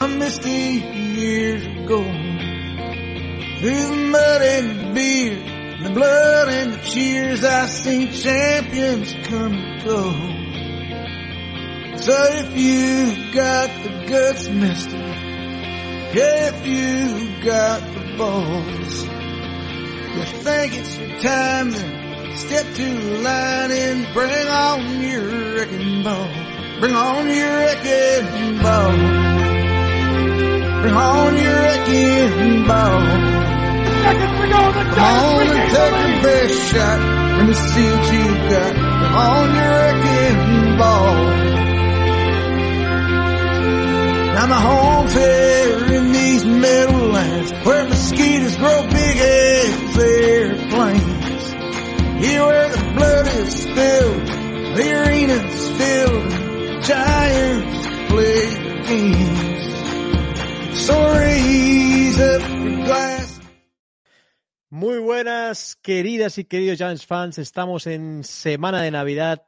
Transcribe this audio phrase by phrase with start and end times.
[0.00, 2.02] A misty years ago,
[3.60, 5.36] through the mud and the beer,
[5.84, 10.10] the blood and the cheers, I seen champions come and go.
[11.96, 14.98] So if you've got the guts, mister,
[16.12, 19.04] if you got the balls,
[20.16, 26.02] you think it's your time, then step to the line and bring on your wrecking
[26.02, 26.28] ball.
[26.80, 29.33] Bring on your wrecking ball.
[30.92, 33.00] On your wrecking ball.
[34.04, 34.34] The
[34.94, 37.00] Come on and take your best shot.
[37.38, 38.72] Let me see what you got.
[39.00, 41.14] Bring on your wrecking ball.
[44.34, 51.52] Now my home's here in these meadowlands where mosquitoes grow big as airplanes.
[52.24, 54.26] Here where the blood is spilled,
[54.76, 59.23] the arena's filled, giants play games.
[64.70, 67.38] Muy buenas, queridas y queridos Giants fans.
[67.38, 69.42] Estamos en semana de Navidad.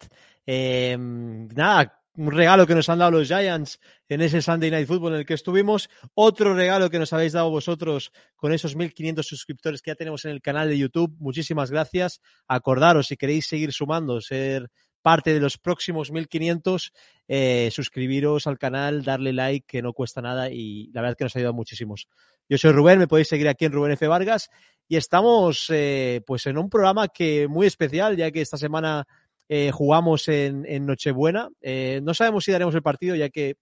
[0.46, 5.14] Eh, nada, un regalo que nos han dado los Giants en ese Sunday Night Football
[5.14, 5.90] en el que estuvimos.
[6.14, 10.30] Otro regalo que nos habéis dado vosotros con esos 1.500 suscriptores que ya tenemos en
[10.30, 11.14] el canal de YouTube.
[11.18, 12.20] Muchísimas gracias.
[12.46, 14.70] Acordaros, si queréis seguir sumando, ser
[15.06, 16.90] parte de los próximos 1.500,
[17.28, 21.36] eh, suscribiros al canal, darle like, que no cuesta nada y la verdad que nos
[21.36, 22.08] ha ayudado muchísimos.
[22.48, 24.04] Yo soy Rubén, me podéis seguir aquí en Rubén F.
[24.08, 24.50] Vargas
[24.88, 29.06] y estamos eh, pues en un programa que muy especial, ya que esta semana
[29.48, 31.50] eh, jugamos en, en Nochebuena.
[31.60, 33.58] Eh, no sabemos si daremos el partido, ya que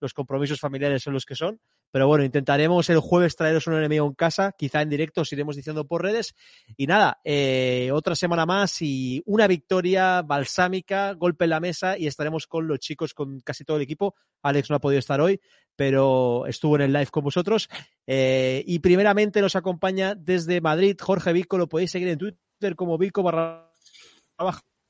[0.00, 1.60] los compromisos familiares son los que son.
[1.90, 5.56] Pero bueno, intentaremos el jueves traeros un enemigo en casa, quizá en directo os iremos
[5.56, 6.34] diciendo por redes.
[6.76, 12.06] Y nada, eh, otra semana más y una victoria balsámica, golpe en la mesa y
[12.06, 14.14] estaremos con los chicos, con casi todo el equipo.
[14.42, 15.40] Alex no ha podido estar hoy,
[15.74, 17.68] pero estuvo en el live con vosotros.
[18.06, 22.98] Eh, y primeramente nos acompaña desde Madrid Jorge Vico, lo podéis seguir en Twitter como
[22.98, 23.72] Vico barra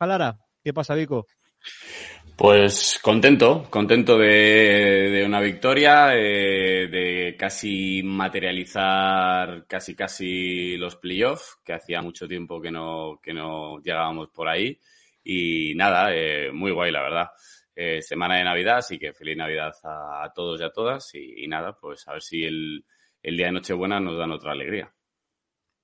[0.00, 0.38] Lara.
[0.64, 1.26] ¿Qué pasa, Vico?
[2.38, 11.72] Pues contento, contento de, una victoria, eh, de casi materializar casi casi los playoffs, que
[11.72, 14.78] hacía mucho tiempo que no, que no llegábamos por ahí.
[15.24, 17.26] Y nada, eh, muy guay, la verdad.
[17.74, 21.12] Eh, semana de Navidad, así que feliz Navidad a, a todos y a todas.
[21.16, 22.84] Y, y, nada, pues a ver si el,
[23.20, 24.94] el día de Nochebuena nos dan otra alegría.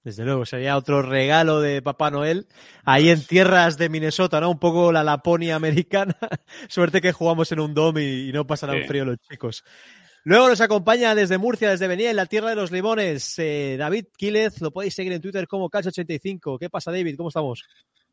[0.05, 2.47] Desde luego, sería otro regalo de Papá Noel.
[2.85, 4.51] Ahí en tierras de Minnesota, ¿no?
[4.51, 6.15] Un poco la Laponia americana.
[6.69, 8.87] Suerte que jugamos en un dom y, y no pasarán sí.
[8.87, 9.65] frío los chicos.
[10.27, 14.07] Luego nos acompaña desde Murcia, desde Benía, en la tierra de los limones, eh, David
[14.17, 14.61] Quílez.
[14.63, 16.59] Lo podéis seguir en Twitter como Cacho85.
[16.59, 17.17] ¿Qué pasa, David?
[17.19, 17.63] ¿Cómo estamos?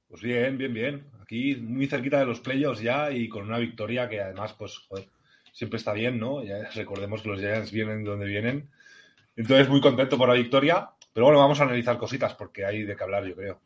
[0.09, 1.06] Pues bien, bien, bien.
[1.22, 5.08] Aquí muy cerquita de los playoffs ya y con una victoria que además, pues, joder,
[5.53, 6.44] siempre está bien, ¿no?
[6.44, 8.69] Ya recordemos que los Giants vienen de donde vienen.
[9.38, 10.90] Entonces, muy contento por la victoria.
[11.13, 13.61] Pero bueno, vamos a analizar cositas porque hay de qué hablar, yo creo.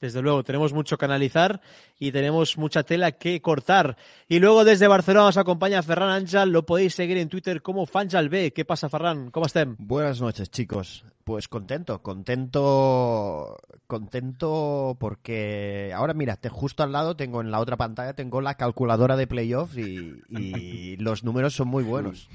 [0.00, 1.60] Desde luego, tenemos mucho que analizar
[1.98, 3.96] y tenemos mucha tela que cortar.
[4.28, 8.52] Y luego desde Barcelona nos acompaña Ferran Ángel, lo podéis seguir en Twitter como FanjalB.
[8.52, 9.32] ¿Qué pasa, Ferran?
[9.32, 9.74] ¿Cómo estén?
[9.78, 11.04] Buenas noches, chicos.
[11.24, 13.58] Pues contento, contento,
[13.88, 18.54] contento porque ahora mira, te, justo al lado tengo en la otra pantalla tengo la
[18.54, 22.28] calculadora de playoffs y, y los números son muy buenos.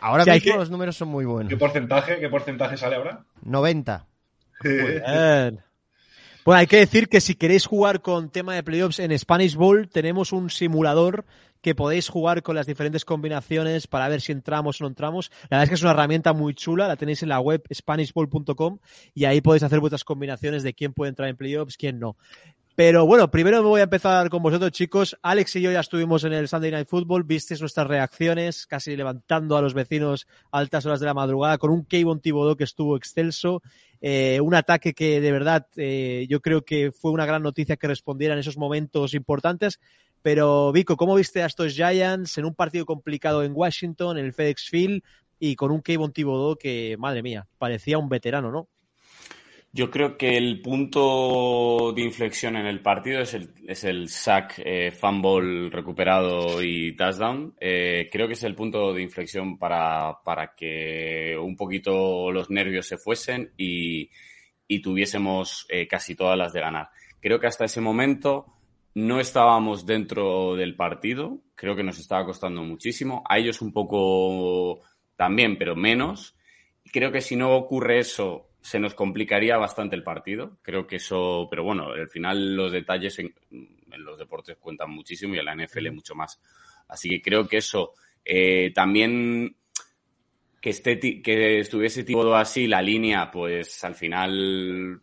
[0.00, 0.58] Ahora mismo que...
[0.58, 1.50] los números son muy buenos.
[1.50, 3.24] ¿Qué porcentaje, qué porcentaje sale ahora?
[3.42, 4.06] 90.
[4.62, 5.58] Bueno,
[6.44, 9.88] bueno, hay que decir que si queréis jugar con tema de playoffs en Spanish Bowl,
[9.88, 11.24] tenemos un simulador
[11.60, 15.32] que podéis jugar con las diferentes combinaciones para ver si entramos o no entramos.
[15.50, 18.78] La verdad es que es una herramienta muy chula, la tenéis en la web spanishbowl.com
[19.14, 22.16] y ahí podéis hacer vuestras combinaciones de quién puede entrar en playoffs, quién no.
[22.76, 25.16] Pero bueno, primero me voy a empezar con vosotros, chicos.
[25.22, 29.56] Alex y yo ya estuvimos en el Sunday Night Football, visteis nuestras reacciones, casi levantando
[29.56, 32.94] a los vecinos a altas horas de la madrugada, con un Kayvon Thibodeau que estuvo
[32.98, 33.62] excelso,
[34.02, 37.88] eh, un ataque que de verdad eh, yo creo que fue una gran noticia que
[37.88, 39.80] respondiera en esos momentos importantes.
[40.20, 44.34] Pero Vico, ¿cómo viste a estos Giants en un partido complicado en Washington, en el
[44.34, 45.02] FedEx Field,
[45.38, 48.68] y con un Kayvon Thibodeau que, madre mía, parecía un veterano, ¿no?
[49.76, 54.54] Yo creo que el punto de inflexión en el partido es el, es el sack,
[54.64, 57.54] eh, fumble recuperado y touchdown.
[57.60, 62.88] Eh, creo que es el punto de inflexión para, para que un poquito los nervios
[62.88, 64.08] se fuesen y,
[64.66, 66.88] y tuviésemos eh, casi todas las de ganar.
[67.20, 68.46] Creo que hasta ese momento
[68.94, 71.42] no estábamos dentro del partido.
[71.54, 73.22] Creo que nos estaba costando muchísimo.
[73.28, 74.80] A ellos un poco
[75.16, 76.34] también, pero menos.
[76.90, 80.58] Creo que si no ocurre eso, se nos complicaría bastante el partido.
[80.60, 85.36] Creo que eso, pero bueno, al final los detalles en, en los deportes cuentan muchísimo
[85.36, 86.40] y en la NFL mucho más.
[86.88, 89.54] Así que creo que eso eh, también
[90.60, 95.00] que, esté, que estuviese tipo así la línea, pues al final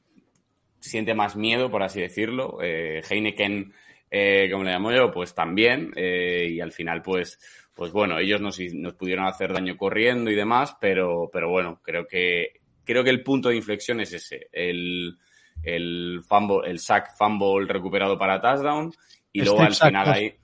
[0.81, 2.57] siente más miedo, por así decirlo.
[2.61, 3.71] Eh, Heineken,
[4.11, 5.93] eh, como le llamo yo, pues también.
[5.95, 7.39] Eh, y al final, pues,
[7.73, 12.05] pues bueno, ellos nos, nos pudieron hacer daño corriendo y demás, pero, pero bueno, creo
[12.05, 15.17] que creo que el punto de inflexión es ese, el,
[15.63, 18.93] el fumble, el sack fumble recuperado para touchdown
[19.31, 20.35] y luego al final ahí,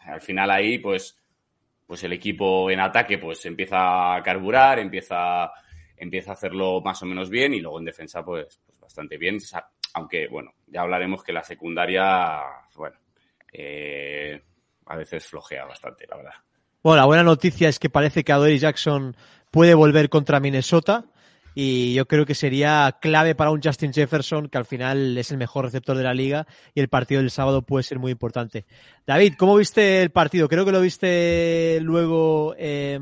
[0.00, 1.18] al final ahí, pues,
[1.86, 5.50] pues el equipo en ataque pues empieza a carburar, empieza,
[5.96, 9.38] empieza a hacerlo más o menos bien y luego en defensa pues, pues bastante bien,
[9.94, 12.40] aunque bueno, ya hablaremos que la secundaria,
[12.74, 12.96] bueno,
[13.52, 14.42] eh,
[14.86, 16.34] a veces flojea bastante, la verdad.
[16.82, 19.16] Bueno, la buena noticia es que parece que Adoree Jackson
[19.50, 21.04] puede volver contra Minnesota
[21.58, 25.38] y yo creo que sería clave para un Justin Jefferson, que al final es el
[25.38, 28.66] mejor receptor de la liga, y el partido del sábado puede ser muy importante.
[29.06, 30.48] David, ¿cómo viste el partido?
[30.48, 33.00] Creo que lo viste luego eh,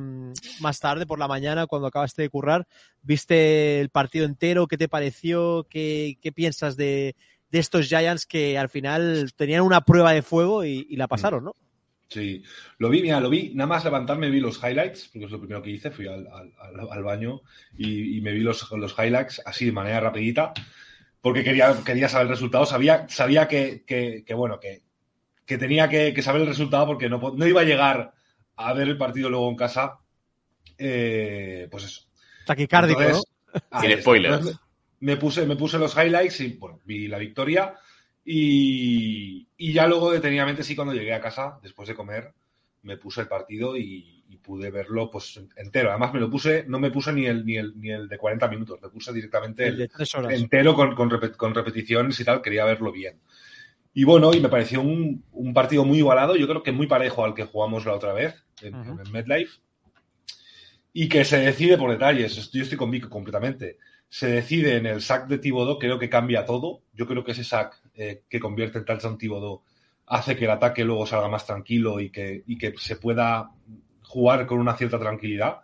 [0.61, 2.69] más tarde, por la mañana, cuando acabaste de currar.
[3.03, 4.69] ¿Viste el partido entero?
[4.69, 5.67] ¿Qué te pareció?
[5.69, 7.17] ¿Qué, qué piensas de,
[7.51, 11.43] de, estos Giants que al final tenían una prueba de fuego y, y la pasaron,
[11.43, 11.57] no?
[12.09, 12.43] Sí,
[12.79, 15.63] lo vi, mira, lo vi, nada más levantarme vi los highlights, porque es lo primero
[15.63, 16.53] que hice, fui al, al,
[16.91, 17.41] al baño
[17.77, 20.53] y, y, me vi los, los, highlights así de manera rapidita,
[21.21, 24.83] porque quería, quería saber el resultado, sabía, sabía que, que, que bueno, que,
[25.47, 28.13] que tenía que, saber el resultado porque no, no iba a llegar
[28.57, 29.99] a ver el partido luego en casa,
[30.79, 32.03] eh, pues eso.
[32.47, 33.25] Taquicárdico, Entonces,
[33.73, 33.81] ¿no?
[33.81, 34.61] Sin spoilers.
[35.01, 37.75] Me puse, me puse los highlights y bueno, vi la victoria
[38.25, 42.33] y, y, ya luego detenidamente sí cuando llegué a casa, después de comer,
[42.83, 45.91] me puse el partido y, y, pude verlo pues entero.
[45.91, 48.49] Además me lo puse, no me puse ni el, ni el, ni el de 40
[48.49, 52.65] minutos, me puse directamente el, el entero con, con, repet, con, repeticiones y tal, quería
[52.65, 53.21] verlo bien.
[53.93, 57.25] Y bueno, y me pareció un, un, partido muy igualado, yo creo que muy parejo
[57.25, 59.07] al que jugamos la otra vez en, uh -huh.
[59.07, 59.61] en MedLife.
[60.93, 63.79] Y que se decide por detalles, yo estoy con Vico completamente
[64.15, 66.83] se decide en el sack de Thibodeau, creo que cambia todo.
[66.93, 69.63] Yo creo que ese sack eh, que convierte en touchdown Thibodeau
[70.07, 73.51] hace que el ataque luego salga más tranquilo y que, y que se pueda
[74.03, 75.61] jugar con una cierta tranquilidad.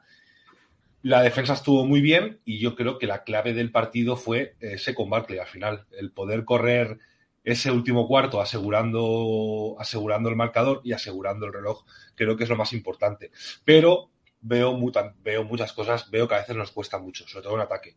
[1.03, 4.95] La defensa estuvo muy bien y yo creo que la clave del partido fue ese
[4.95, 5.87] con Barkley al final.
[5.93, 6.99] El poder correr
[7.45, 11.85] ese último cuarto asegurando, asegurando el marcador y asegurando el reloj,
[12.15, 13.31] creo que es lo más importante.
[13.65, 14.11] Pero
[14.41, 14.79] veo,
[15.23, 17.97] veo muchas cosas, veo que a veces nos cuesta mucho, sobre todo en ataque.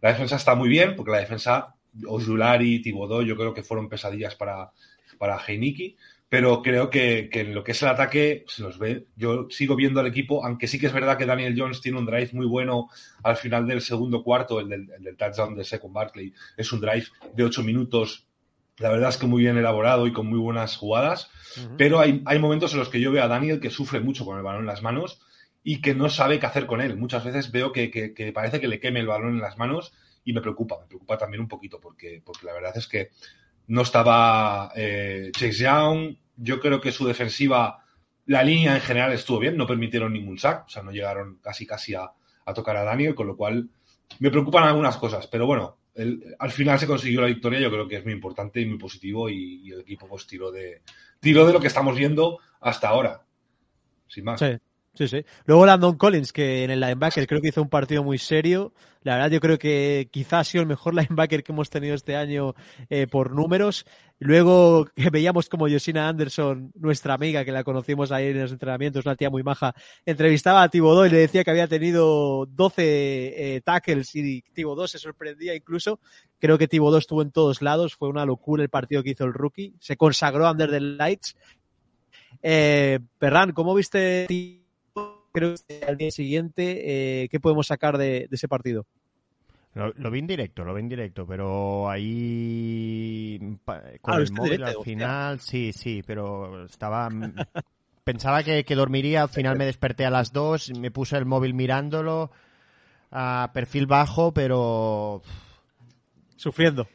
[0.00, 1.74] La defensa está muy bien, porque la defensa,
[2.06, 4.70] Ojulari, Tibodó, yo creo que fueron pesadillas para,
[5.18, 5.96] para Heiniki,
[6.28, 9.06] pero creo que, que, en lo que es el ataque se los ve.
[9.16, 12.06] Yo sigo viendo al equipo, aunque sí que es verdad que Daniel Jones tiene un
[12.06, 12.88] drive muy bueno
[13.22, 16.32] al final del segundo cuarto, el del, el del touchdown de Second Barkley.
[16.56, 17.04] Es un drive
[17.34, 18.26] de ocho minutos,
[18.78, 21.76] la verdad es que muy bien elaborado y con muy buenas jugadas, uh -huh.
[21.76, 24.38] pero hay, hay momentos en los que yo veo a Daniel que sufre mucho con
[24.38, 25.20] el balón en las manos
[25.62, 26.96] y que no sabe qué hacer con él.
[26.96, 29.92] Muchas veces veo que, que, que, parece que le queme el balón en las manos
[30.24, 33.10] y me preocupa, me preocupa también un poquito porque, porque la verdad es que
[33.68, 37.84] no estaba eh, Chase Young, yo creo que su defensiva,
[38.26, 41.66] la línea en general estuvo bien, no permitieron ningún sack, o sea, no llegaron casi
[41.66, 42.10] casi a,
[42.44, 43.68] a tocar a Daniel, con lo cual
[44.18, 47.86] me preocupan algunas cosas, pero bueno, el, al final se consiguió la victoria, yo creo
[47.86, 50.82] que es muy importante y muy positivo y, el equipo pues tiró de,
[51.20, 53.22] tiró de lo que estamos viendo hasta ahora,
[54.06, 54.40] sin más.
[54.40, 54.56] Sí.
[54.94, 55.24] Sí, sí.
[55.46, 58.74] Luego Landon Collins, que en el linebacker creo que hizo un partido muy serio.
[59.04, 62.14] La verdad, yo creo que quizás ha sido el mejor linebacker que hemos tenido este
[62.14, 62.54] año
[62.90, 63.86] eh, por números.
[64.18, 69.16] Luego veíamos como Yosina Anderson, nuestra amiga, que la conocimos ayer en los entrenamientos, una
[69.16, 72.82] tía muy maja, entrevistaba a Tibodó y le decía que había tenido 12
[73.56, 76.00] eh, tackles y Tibodó se sorprendía incluso.
[76.38, 77.96] Creo que Tibodó estuvo en todos lados.
[77.96, 79.74] Fue una locura el partido que hizo el rookie.
[79.80, 81.34] Se consagró Under the Lights.
[82.42, 84.26] Eh, Perran, ¿cómo viste
[85.32, 88.86] creo que al día siguiente, eh, ¿qué podemos sacar de, de ese partido?
[89.74, 94.52] Lo, lo, vi en directo, lo vi en directo, pero ahí con ah, el móvil
[94.52, 97.08] directo, al final, sí, sí, pero estaba
[98.04, 101.54] pensaba que, que, dormiría, al final me desperté a las dos, me puse el móvil
[101.54, 102.30] mirándolo
[103.10, 105.22] a perfil bajo, pero
[106.42, 106.88] Sufriendo.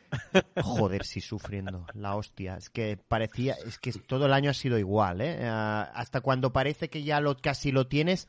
[0.62, 1.86] Joder, sí, sufriendo.
[1.94, 2.58] La hostia.
[2.58, 5.40] Es que parecía, es que todo el año ha sido igual, ¿eh?
[5.42, 8.28] Ah, hasta cuando parece que ya lo, casi lo tienes,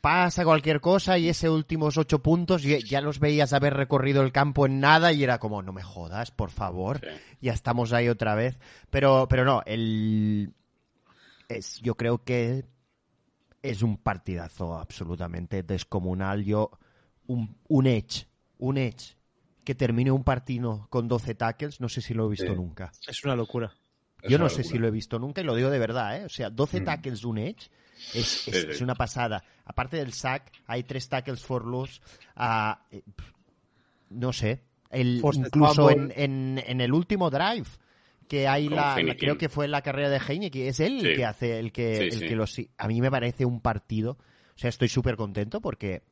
[0.00, 4.32] pasa cualquier cosa y ese últimos ocho puntos ya, ya los veías haber recorrido el
[4.32, 7.00] campo en nada y era como, no me jodas, por favor.
[7.00, 7.08] Sí.
[7.42, 8.58] Ya estamos ahí otra vez.
[8.88, 10.54] Pero, pero no, el,
[11.50, 12.64] es, yo creo que
[13.60, 16.44] es un partidazo absolutamente descomunal.
[16.46, 16.70] Yo,
[17.26, 18.26] un, un edge,
[18.56, 19.18] un edge
[19.64, 22.54] que termine un partido con 12 tackles, no sé si lo he visto Sí.
[22.54, 22.92] nunca.
[23.06, 23.72] Es una locura.
[24.22, 26.16] Es Yo una no sé si lo he visto nunca y lo digo de verdad,
[26.20, 26.24] ¿eh?
[26.24, 26.84] O sea, 12 Mm.
[26.84, 27.70] tackles de un edge
[28.14, 28.66] es, es- Sí, sí.
[28.70, 29.42] es una pasada.
[29.64, 32.00] Aparte del sack, hay tres tackles for loss.
[32.90, 33.32] pf,
[34.10, 34.60] no sé.
[34.90, 37.66] El, incluso en, en, en el último drive
[38.28, 41.58] que hay la, creo que fue la carrera de Heineken, es él el que hace
[41.58, 42.64] el que, Sí, el sí.
[42.64, 46.02] que a mí me parece un partido o sea estoy súper contento porque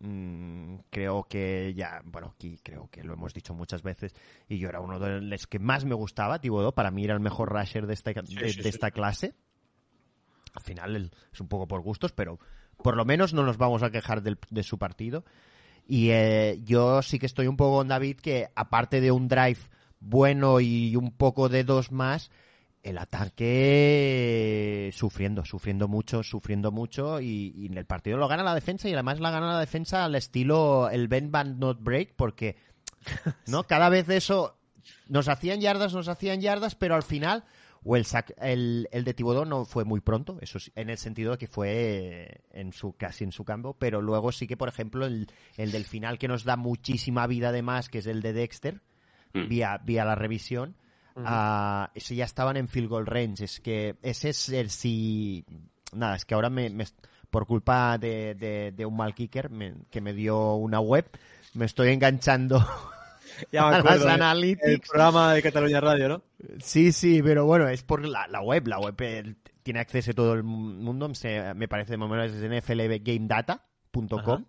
[0.00, 4.14] mm, creo que ya bueno aquí creo que lo hemos dicho muchas veces
[4.48, 6.72] y yo era uno de los que más me gustaba Thibodeau.
[6.74, 8.68] Para mí era el mejor rusher de esta, de, sí, de sí.
[8.68, 9.34] esta clase.
[10.54, 12.38] Al final el- es un poco por gustos pero
[12.82, 15.24] por lo menos no nos vamos a quejar del- de su partido.
[15.86, 19.58] Y eh, yo sí que estoy un poco con David que aparte de un drive
[19.98, 22.30] bueno y un poco de dos más,
[22.82, 22.98] el
[23.70, 28.88] ataque sufriendo, sufriendo mucho, sufriendo mucho y, y en el partido lo gana la defensa
[28.88, 32.56] y además la gana la defensa al estilo el bend band not break porque
[33.46, 34.56] no cada vez eso
[35.08, 37.44] nos hacían yardas, nos hacían yardas, pero al final
[37.82, 40.98] o el sac- el, el de Tibodó no fue muy pronto, eso sí, en el
[40.98, 44.68] sentido de que fue en su casi en su campo, pero luego sí que por
[44.68, 48.32] ejemplo el, el del final que nos da muchísima vida además, que es el de
[48.32, 48.80] Dexter,
[49.32, 49.46] Mm.
[49.48, 50.74] vía, vía la revisión,
[51.16, 53.44] ah, ese ya estaban en field goal range.
[53.44, 55.44] Es que ese es el si.
[55.92, 56.86] Nada, es que ahora me, me-
[57.30, 61.08] por culpa de, de- de un mal kicker me- que me dio una web,
[61.54, 62.58] me estoy enganchando
[63.52, 63.96] Ya me a acuerdo.
[63.98, 64.06] las ¿eh?
[64.16, 64.88] El analytics.
[64.88, 66.22] programa de Cataluña Radio, ¿no?
[66.62, 68.66] Sí, sí, pero bueno, es por la, la web.
[68.68, 68.96] La web
[69.62, 71.14] tiene acceso a todo el mundo.
[71.14, 74.44] Se- me parece de momento es nflgamedata.com.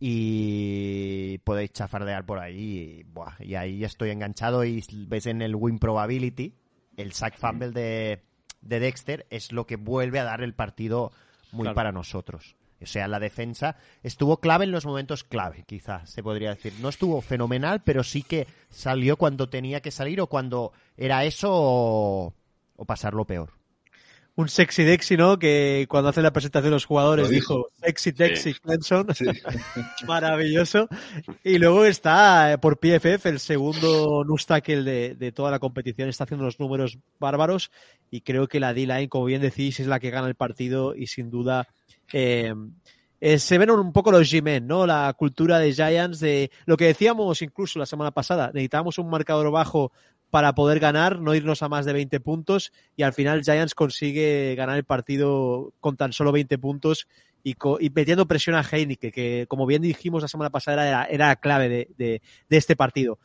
[0.00, 3.00] y podéis chafardear por ahí.
[3.00, 6.54] Y, buah, y ahí estoy enganchado y ves en el win probability
[6.96, 8.22] el sack fumble de,
[8.62, 11.12] de Dexter es lo que vuelve a dar el partido
[11.52, 11.74] muy Claro.
[11.74, 12.56] para nosotros.
[12.80, 16.74] O sea, la defensa estuvo clave en los momentos clave, quizás se podría decir.
[16.80, 21.48] No estuvo fenomenal, pero sí que salió cuando tenía que salir o cuando era eso
[21.52, 22.34] o,
[22.76, 23.50] o pasarlo peor.
[24.36, 25.38] Un sexy Dexy, ¿no?
[25.38, 27.54] Que cuando hace la presentación de los jugadores dijo.
[27.54, 29.14] dijo sexy Dexy Clemson.
[29.14, 29.24] Sí.
[30.06, 30.88] Maravilloso.
[31.42, 36.10] Y luego está eh, por PFF el segundo nose tackle de, de toda la competición.
[36.10, 37.70] Está haciendo unos números bárbaros.
[38.10, 40.94] Y creo que la D-line, como bien decís, es la que gana el partido.
[40.94, 41.66] Y sin duda
[42.12, 42.52] eh,
[43.20, 44.86] eh, se ven un poco los G-Men, ¿no?
[44.86, 48.48] La cultura de Giants, de lo que decíamos incluso la semana pasada.
[48.48, 49.92] Necesitábamos un marcador bajo
[50.36, 52.70] para poder ganar, no irnos a más de 20 puntos.
[52.94, 57.08] Y al final Giants consigue ganar el partido con tan solo 20 puntos
[57.42, 57.56] y,
[57.94, 62.20] metiendo presión a Heineken, que como bien dijimos la semana pasada era, la clave de
[62.50, 63.18] este partido.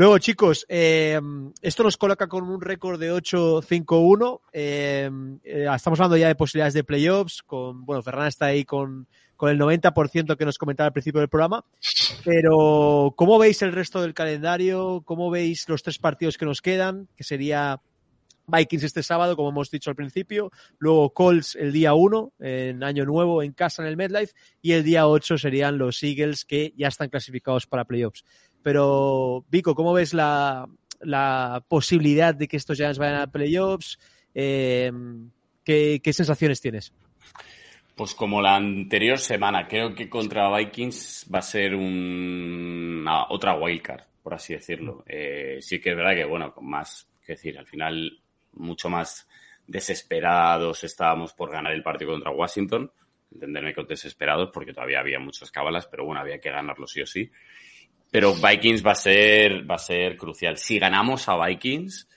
[0.00, 1.20] Luego, chicos, eh,
[1.62, 4.40] esto nos coloca con un récord de 8-5-1.
[4.52, 5.08] Eh,
[5.44, 7.42] eh, estamos hablando ya de posibilidades de playoffs.
[7.42, 9.06] Con, bueno, Ferran está ahí con,
[9.40, 11.64] con el 90% que nos comentaba al principio del programa.
[12.26, 15.00] Pero, ¿cómo veis el resto del calendario?
[15.06, 17.08] ¿Cómo veis los tres partidos que nos quedan?
[17.16, 17.80] Que sería
[18.46, 20.52] Vikings este sábado, como hemos dicho al principio.
[20.76, 24.34] Luego Colts el día 1, en Año Nuevo, en casa en el MedLife.
[24.60, 28.26] Y el día 8 serían los Eagles, que ya están clasificados para playoffs.
[28.62, 30.68] Pero, Vico, ¿cómo ves la,
[31.66, 33.98] posibilidad de que estos Giants vayan a playoffs?
[34.34, 34.92] Eh,
[35.64, 36.92] ¿qué, ¿Qué sensaciones tienes?
[37.96, 43.54] Pues como la anterior semana, creo que contra Vikings va a ser un- una- otra
[43.58, 45.04] wildcard, por así decirlo.
[45.06, 48.18] Eh, sí que es verdad que, bueno, con más, que decir, al final
[48.52, 49.28] mucho más
[49.66, 52.90] desesperados estábamos por ganar el partido contra Washington.
[53.32, 57.06] Entenderme con desesperados porque todavía había muchas cábalas, pero bueno, había que ganarlo sí o
[57.06, 57.30] sí.
[58.10, 60.56] Pero Vikings va a ser, va a ser crucial.
[60.56, 62.08] Si ganamos a Vikings,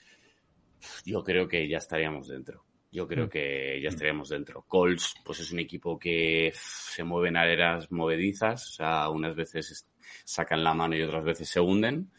[1.04, 2.64] yo creo que ya estaríamos dentro.
[2.94, 4.62] Yo creo que ya estaríamos dentro.
[4.68, 9.70] Colts, pues es un equipo que se mueve en arenas movedizas, o sea, unas veces
[9.72, 9.86] es-
[10.24, 12.10] sacan la mano y otras veces se hunden.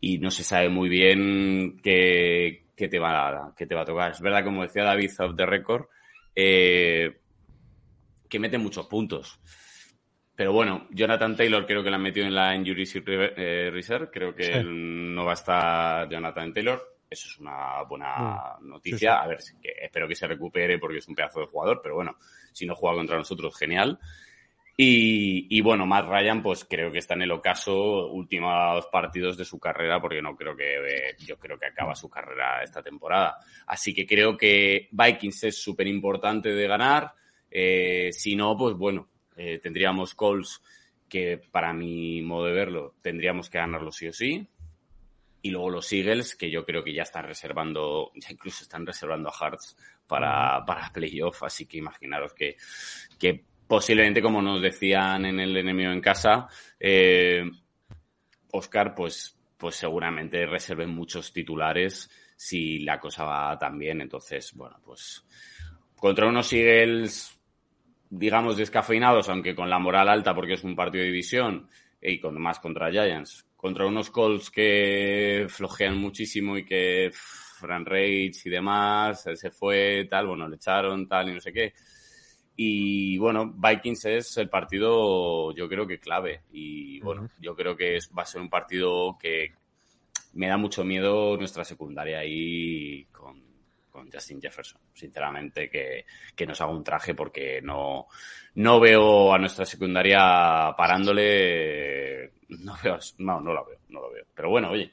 [0.00, 3.86] Y no se sabe muy bien qué, qué te, va, a- qué te va a
[3.86, 4.12] tocar.
[4.12, 5.86] Es verdad, como decía David of the Record,
[6.34, 7.18] eh,
[8.28, 9.40] que mete muchos puntos.
[10.36, 12.84] Pero bueno, Jonathan Taylor creo que lo han metido en la Injury
[13.36, 14.10] eh, Reserve.
[14.12, 14.60] Creo que Sí.
[14.64, 16.95] no va a estar Jonathan Taylor.
[17.16, 18.98] Eso es una buena noticia.
[18.98, 19.06] sí.
[19.06, 21.80] A ver, que espero que se recupere porque es un pedazo de jugador.
[21.82, 22.16] Pero bueno,
[22.52, 23.98] si no juega contra nosotros, genial.
[24.78, 29.46] Y, y, bueno, Matt Ryan, pues creo que está en el ocaso, últimos partidos de
[29.46, 33.38] su carrera, porque no creo que, eh, yo creo que acaba su carrera esta temporada.
[33.66, 37.14] Así que creo que Vikings es súper importante de ganar.
[37.50, 40.62] Eh, si no, pues bueno, eh, tendríamos Colts
[41.08, 44.46] que para mi modo de verlo tendríamos que ganarlo sí o sí.
[45.46, 49.28] Y luego los Eagles, que yo creo que ya están reservando, ya incluso están reservando
[49.28, 51.44] a Hearts para, para playoff.
[51.44, 52.56] Así que imaginaros que,
[53.16, 56.48] que posiblemente, como nos decían en el enemigo en casa,
[56.80, 57.48] eh,
[58.50, 64.00] Oscar, pues, pues seguramente reserven muchos titulares si la cosa va tan bien.
[64.00, 65.24] Entonces, bueno, pues
[65.94, 67.38] contra unos Eagles,
[68.10, 71.70] digamos, descafeinados, aunque con la moral alta porque es un partido de división,
[72.02, 78.32] y con más contra Giants, contra unos Colts que flojean muchísimo y que Fran Rage
[78.44, 81.72] y demás, se fue, tal, bueno, le echaron, tal, y no sé qué
[82.56, 86.42] y bueno, Vikings es el partido, yo creo que clave.
[86.52, 89.52] Y bueno, yo creo que es, va a ser un partido que
[90.32, 93.42] me da mucho miedo nuestra secundaria ahí con,
[93.90, 94.80] con Justin Jefferson.
[94.94, 98.06] Sinceramente, que, que, nos haga un traje porque no,
[98.54, 102.32] no veo a nuestra secundaria parándole.
[102.48, 104.24] No veo, no, no la veo, no lo veo.
[104.34, 104.92] Pero bueno, oye,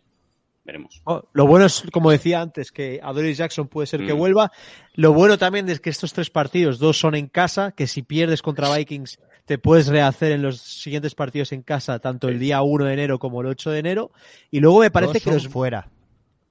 [0.66, 1.02] veremos.
[1.06, 4.18] Oh, lo bueno es, como decía antes, que Adolis Jackson puede ser que Mm.
[4.18, 4.52] vuelva.
[4.96, 8.42] Lo bueno también es que estos tres partidos, dos son en casa, que si pierdes
[8.42, 12.86] contra Vikings te puedes rehacer en los siguientes partidos en casa, tanto el día 1
[12.86, 14.12] de enero como el 8 de enero.
[14.50, 15.90] Y luego me parece Dos que son los fuera.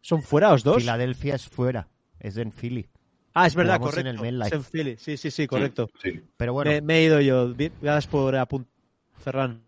[0.02, 0.76] son fuera los dos.
[0.82, 1.88] Filadelfia es fuera.
[2.20, 2.86] Es en Philly.
[3.34, 4.24] Ah, es verdad, Jugamos en correcto.
[4.26, 4.46] el MetLife.
[4.48, 4.96] Es en Philly.
[4.98, 5.88] Sí, sí, sí, correcto.
[6.02, 6.20] Sí.
[6.36, 7.54] Pero bueno, Me, me he ido yo.
[7.80, 8.70] Gracias por apuntar,
[9.18, 9.62] Ferran.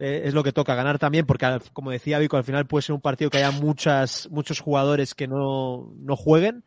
[0.00, 2.94] Eh, es lo que toca ganar también, porque como decía Vico, al final puede ser
[2.94, 6.64] un partido que haya muchas, muchos jugadores que no, no jueguen.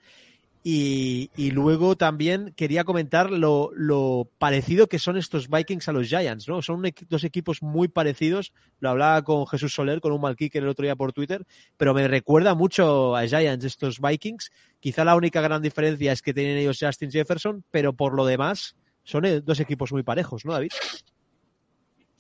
[0.64, 6.08] Y, y luego también quería comentar lo, lo parecido que son estos Vikings a los
[6.08, 6.62] Giants, ¿no?
[6.62, 8.54] Son dos equipos muy parecidos.
[8.80, 11.48] Lo hablaba con Jesús Soler, con un mal kicker el otro día por Twitter,
[11.78, 14.52] pero me recuerda mucho a Giants estos Vikings.
[14.80, 18.76] Quizá la única gran diferencia es que tienen ellos Justin Jefferson, pero por lo demás
[19.04, 20.70] son eh, dos equipos muy parejos, ¿no, David?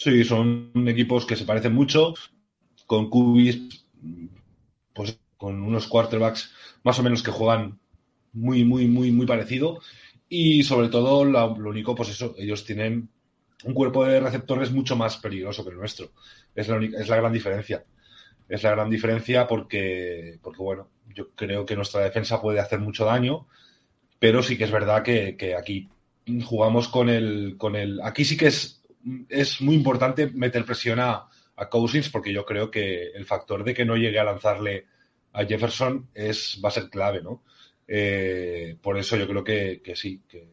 [0.03, 2.13] Sí, son equipos que se parecen mucho,
[2.87, 3.57] con QBs,
[4.94, 6.51] pues con unos quarterbacks
[6.83, 7.79] más o menos que juegan
[8.33, 9.81] muy, muy, muy, muy parecido.
[10.29, 13.09] Y sobre todo, lo único, pues eso, ellos tienen
[13.66, 16.11] un cuerpo de receptores mucho más peligroso que el nuestro.
[16.55, 17.85] Es la, única- es la gran diferencia.
[18.50, 23.05] Es la gran diferencia porque, porque, bueno, yo creo que nuestra defensa puede hacer mucho
[23.05, 23.48] daño,
[24.20, 25.90] pero sí que es verdad que, que aquí
[26.46, 28.00] jugamos con el, con el.
[28.01, 28.80] Aquí sí que es,
[29.29, 33.74] es muy importante meter presión a, a Cousins porque yo creo que el factor de
[33.74, 34.85] que no llegue a lanzarle
[35.33, 37.44] a Jefferson es, va a ser clave, ¿no?
[37.87, 40.48] Eh, por eso yo creo que, que sí, que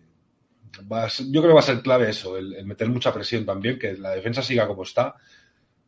[0.91, 3.95] va yo creo que va a ser clave eso, el, meter mucha presión también, que
[3.95, 5.15] la defensa siga como está,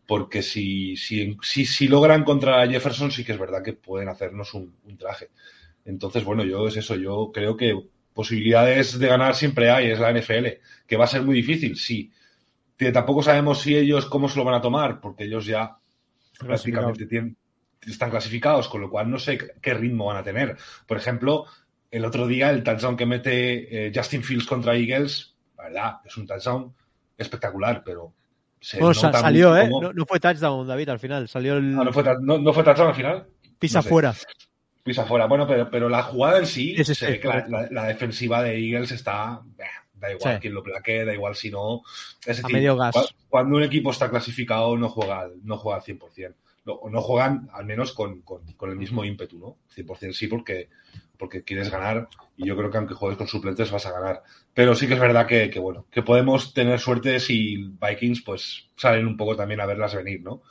[0.07, 4.55] porque si, si, si, si logran contra Jefferson sí que es verdad que pueden hacernos
[4.55, 5.31] un traje.
[5.85, 7.75] Entonces, bueno, yo es eso, yo creo que
[8.15, 10.47] posibilidades de ganar siempre hay, es la NFL,
[10.87, 12.11] que va a ser muy difícil, sí.
[12.93, 15.77] Tampoco sabemos si ellos cómo se lo van a tomar, porque ellos ya
[16.39, 17.37] prácticamente tienen,
[17.87, 20.57] están clasificados, con lo cual no sé qué ritmo van a tener.
[20.87, 21.47] Por ejemplo,
[21.91, 26.17] el otro día el touchdown que mete eh, Justin Fields contra Eagles, la verdad, es
[26.17, 26.75] un touchdown
[27.19, 28.15] espectacular, pero
[28.61, 29.69] se Bueno, sa- nota salió, ¿eh?
[29.69, 31.29] No, no fue touchdown, David, al final.
[31.29, 33.27] Salió el Ah, ¿no, fue, no- fue touchdown al final?
[33.59, 33.89] pisa sé.
[33.89, 34.15] fuera.
[34.83, 35.27] Pisa fuera.
[35.27, 39.43] Bueno, pero, pero la jugada en sí, que la, la- la defensiva de Eagles está.
[40.01, 40.41] Da igual Sí.
[40.41, 41.83] quien lo plaque, da igual si no.
[42.23, 42.95] Es A decir, medio gas.
[42.95, 46.35] cua- cuando un equipo está clasificado no juega, al- no juega al 100%.
[46.65, 49.57] No, o no juegan al menos con, con- con el mismo ímpetu, ¿no?
[49.75, 50.69] 100% sí, porque,
[51.19, 54.23] porque quieres ganar y yo creo que aunque juegues con suplentes vas a ganar.
[54.55, 58.69] Pero sí que es verdad que, que, bueno, que podemos tener suerte si Vikings pues
[58.77, 60.43] salen un poco también a verlas venir, ¿no?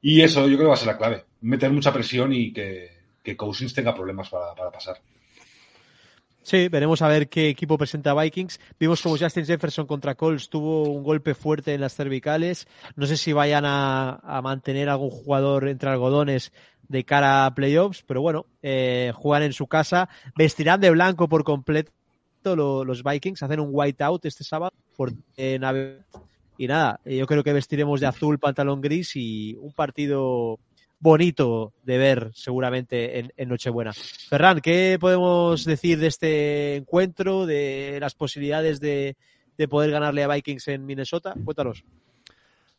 [0.00, 1.24] Y eso yo creo que va a ser la clave.
[1.40, 2.90] Meter mucha presión y que,
[3.22, 5.00] que Cousins tenga problemas para, para pasar.
[6.46, 8.60] Sí, veremos a ver qué equipo presenta Vikings.
[8.78, 12.68] Vimos como Justin Jefferson contra Colts tuvo un golpe fuerte en las cervicales.
[12.94, 16.52] No sé si vayan a, a mantener algún jugador entre algodones
[16.86, 20.08] de cara a playoffs, pero bueno, eh, juegan en su casa.
[20.36, 21.90] Vestirán de blanco por completo
[22.44, 25.12] lo- los Vikings, hacen un whiteout este sábado por.
[26.58, 30.60] Y nada, yo creo que vestiremos de azul, pantalón gris y un partido
[30.98, 33.92] bonito de ver seguramente en, en Nochebuena.
[33.92, 39.16] Ferran, ¿qué podemos decir de este encuentro, de las posibilidades de,
[39.56, 41.34] de poder ganarle a Vikings en Minnesota?
[41.44, 41.84] Cuéntanos.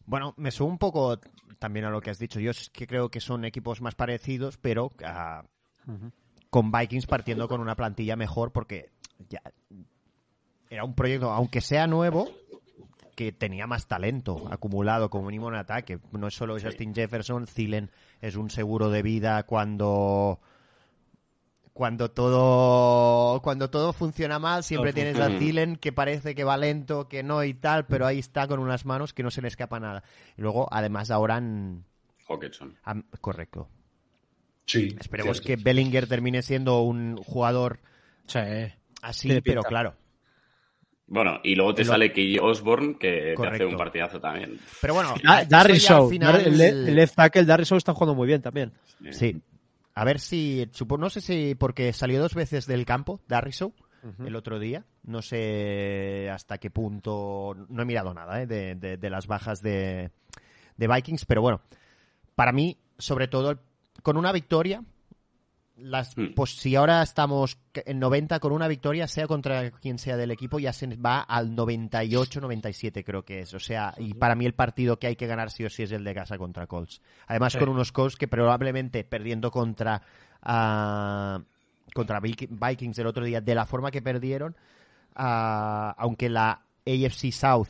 [0.05, 1.19] Bueno, me subo un poco
[1.59, 2.39] también a lo que has dicho.
[2.39, 5.43] Yo es que creo que son equipos más parecidos, pero ah,
[6.49, 8.89] con Vikings partiendo con una plantilla mejor porque
[9.29, 9.41] ya
[10.69, 12.29] era un proyecto, aunque sea nuevo,
[13.15, 15.99] que tenía más talento acumulado como mínimo en ataque.
[16.11, 17.89] No es solo Justin Jefferson, Thielen
[18.21, 20.39] es un seguro de vida cuando
[21.73, 27.07] cuando todo cuando todo funciona mal, siempre tienes a Thielen que parece que va lento,
[27.07, 29.79] que no y tal, pero ahí está con unas manos que no se le escapa
[29.79, 30.03] nada.
[30.37, 31.85] Y luego, además, ahora han,
[32.27, 32.75] Hawkinson.
[32.83, 33.69] han- correcto.
[34.65, 34.95] Sí.
[34.99, 35.63] Esperemos cierto, que sí.
[35.63, 37.79] Bellinger termine siendo un jugador
[38.25, 38.39] Sí.
[39.03, 39.93] así, pero claro.
[41.09, 44.59] Bueno, y luego te Lo- sale Key Osborne, que te hace un partidazo también.
[44.81, 48.27] Pero bueno, ya Darry final- Dar- el, el left tackle Darry Shaw está jugando muy
[48.27, 48.73] bien también.
[49.11, 49.41] Sí.
[49.95, 50.67] A ver si.
[50.73, 51.55] supo- No sé si.
[51.55, 53.73] Porque salió dos veces del campo, Darrisow,
[54.25, 54.85] el otro día.
[55.03, 57.55] No sé hasta qué punto.
[57.69, 58.45] No he mirado nada ¿eh?
[58.47, 60.11] de, de- de las bajas de,
[60.75, 61.61] de Vikings, pero bueno.
[62.35, 63.59] Para mí, sobre todo,
[64.03, 64.83] con una victoria.
[65.77, 66.33] Las, Hmm.
[66.35, 70.57] Pues si ahora estamos en 90 con una victoria, sea contra quien sea del equipo,
[70.59, 73.53] ya se va al 98-97 creo que es.
[73.53, 75.91] O sea, y para mí el partido que hay que ganar sí o sí es
[75.91, 77.01] el de casa contra Colts.
[77.27, 77.59] Además Sí.
[77.59, 80.01] con unos Colts que probablemente perdiendo contra
[80.41, 81.41] ah,
[81.93, 84.55] contra Vik- Vikings el otro día, de la forma que perdieron,
[85.15, 87.67] ah, aunque la AFC South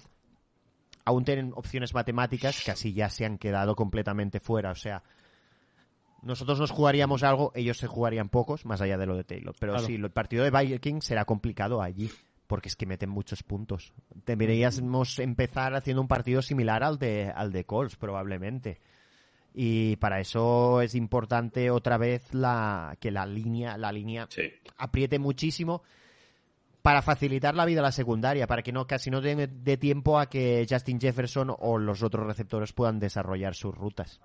[1.05, 4.71] aún tienen opciones matemáticas, casi ya se han quedado completamente fuera.
[4.71, 5.03] O sea,
[6.21, 9.56] nosotros nos jugaríamos algo, ellos se jugarían pocos, más allá de lo de Taylor.
[9.60, 9.88] Pero Claro.
[9.88, 12.10] sí, el partido de Vikings será complicado allí,
[12.47, 13.93] porque es que meten muchos puntos.
[14.25, 18.80] Deberíamos empezar haciendo un partido similar al de, al de Colts, probablemente.
[19.53, 24.43] Y para eso es importante otra vez la, que la línea, la línea Sí.
[24.77, 25.82] apriete muchísimo
[26.84, 30.19] para facilitar la vida a la secundaria, para que no casi no dé dé tiempo
[30.19, 34.21] a que Justin Jefferson o los otros receptores puedan desarrollar sus rutas.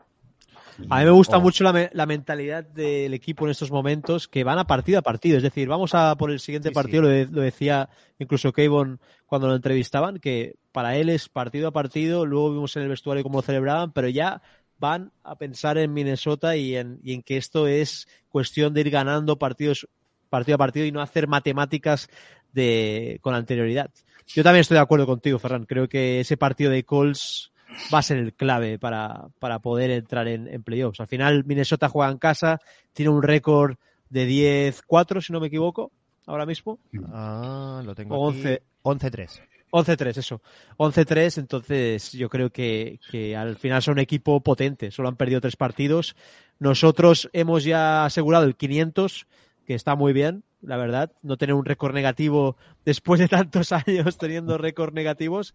[0.89, 4.45] A mí me gusta mucho la, me- la mentalidad del equipo en estos momentos, que
[4.45, 5.37] van a partido a partido.
[5.37, 7.09] Es decir, vamos a por el siguiente Sí, partido, sí.
[7.09, 11.73] Lo, de- lo decía incluso Kayvon cuando lo entrevistaban, que para él es partido a
[11.73, 12.27] partido.
[12.27, 14.43] Luego vimos en el vestuario cómo lo celebraban, pero ya
[14.79, 18.91] van a pensar en Minnesota y en, y en que esto es cuestión de ir
[18.91, 19.87] ganando partidos
[20.29, 22.09] partido a partido y no hacer matemáticas
[22.53, 23.91] de, con anterioridad.
[24.27, 25.67] Yo también estoy de acuerdo contigo, Ferran.
[25.67, 27.52] Creo que ese partido de Colts
[27.93, 31.01] va a ser el clave para, para poder entrar en, en playoffs.
[31.01, 32.61] Al final, Minnesota juega en casa,
[32.93, 33.77] tiene un récord
[34.11, 35.91] de 10-4, si no me equivoco,
[36.27, 36.79] ahora mismo.
[37.13, 38.41] Ah, lo tengo O aquí.
[38.41, 38.63] 11.
[38.83, 39.41] 11-3.
[39.73, 40.43] 11-3, eso.
[40.77, 44.91] 11-3, entonces yo creo que, que al final son un equipo potente.
[44.91, 46.15] Solo han perdido tres partidos.
[46.59, 49.27] Nosotros hemos ya asegurado el 500,
[49.67, 51.11] que está muy bien, la verdad.
[51.23, 55.55] No tener un récord negativo después de tantos años teniendo récord negativos.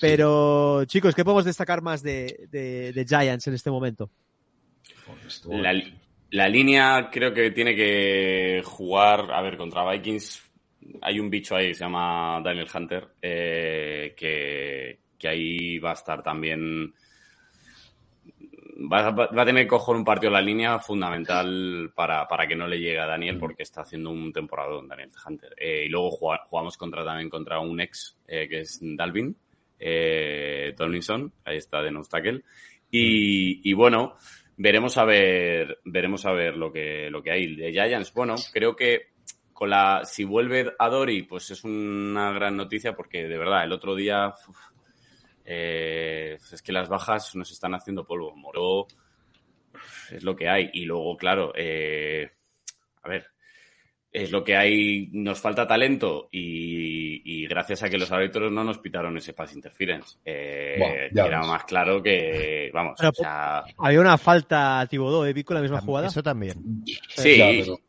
[0.00, 4.10] Pero, chicos, ¿qué podemos destacar más de, de- de Giants en este momento?
[5.62, 5.72] La,
[6.30, 10.42] la línea creo que tiene que jugar, a ver, contra Vikings.
[11.02, 16.22] Hay un bicho ahí, se llama Daniel Hunter, eh, que, que ahí va a estar
[16.22, 16.92] también.
[18.92, 22.46] Va, va- va a tener que coger un partido en la línea fundamental para, para
[22.46, 25.54] que no le llegue a Daniel, porque está haciendo un temporadón Daniel Hunter.
[25.56, 29.34] Eh, y luego jugamos contra, también contra un ex, eh, que es Dalvin,
[29.78, 30.74] eh,
[31.44, 32.42] ahí está de tackle.
[32.90, 34.16] Y, bueno,
[34.56, 37.56] veremos a ver, veremos a ver lo que, lo que hay.
[37.56, 39.08] De Giants, bueno, creo que
[39.52, 43.72] con la, si vuelve a Dory, pues es una gran noticia porque de verdad, el
[43.72, 44.34] otro día,
[45.44, 48.34] eh, es que las bajas nos están haciendo polvo.
[48.36, 48.86] Moró
[50.10, 50.70] es lo que hay.
[50.72, 52.30] Y luego, claro, eh,
[53.02, 53.28] a ver,
[54.12, 58.64] es lo que hay, nos falta talento y, y gracias a que los árbitros no
[58.64, 60.16] nos pitaron ese pass interference.
[60.24, 61.46] Eh, era ves.
[61.48, 65.32] más claro que, vamos, Pero, o sea, Había una falta a Tibodó, ¿eh?
[65.34, 66.06] Vi con la misma jugada.
[66.08, 66.82] Eso también.
[67.08, 67.80] sí, Ya, pero-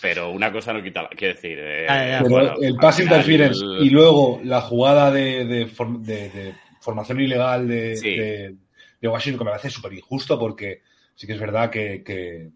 [0.00, 2.18] pero una cosa no quita la, quiero decir, eh, Ya, ya, ya.
[2.22, 6.54] Pero bueno, el pass interference el- y luego la jugada de, de form- de- de
[6.80, 8.16] formación ilegal de, Sí.
[8.16, 8.54] de-
[8.98, 10.80] de Washington que me parece súper injusto porque
[11.14, 12.48] sí que es verdad que, que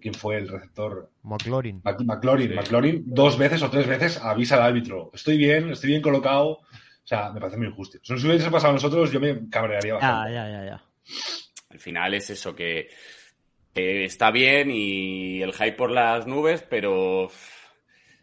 [0.00, 1.82] quién fue el receptor McLaurin.
[2.04, 2.54] McLaurin, Sí.
[2.54, 7.06] McLaurin dos veces o tres veces avisa al árbitro estoy bien, estoy bien colocado o
[7.06, 10.32] sea, me parece muy injusto si nos hubiese pasado a nosotros yo me cabrearía bastante
[10.34, 10.84] ya, ya, ya.
[11.70, 12.88] al final es eso que,
[13.74, 17.28] está bien y el hype por las nubes, pero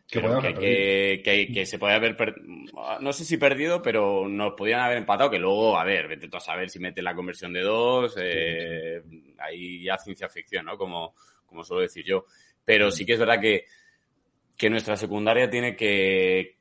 [0.10, 2.36] Que que, haber que, que- que se puede haber per-
[3.02, 6.38] no sé si perdido, pero nos podían haber empatado, que luego, a ver, vete tú
[6.38, 9.02] a saber si mete la conversión de dos, eh,
[9.40, 10.78] ahí ya ciencia ficción, ¿no?
[10.78, 11.16] Como,
[11.52, 12.26] como suelo decir yo.
[12.66, 13.66] Pero sí que es verdad que,
[14.58, 16.58] que nuestra secundaria tiene que,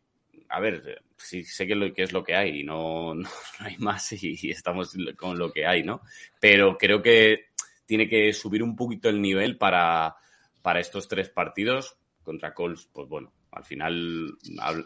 [0.48, 3.28] a ver, sí sé que, lo, que es lo que hay y no, no,
[3.60, 6.02] no hay más y, y estamos con lo que hay, ¿no?
[6.40, 7.50] Pero creo que
[7.86, 10.16] tiene que subir un poquito el nivel para,
[10.62, 11.96] para estos tres partidos.
[12.22, 14.36] Contra Colts, pues bueno, al final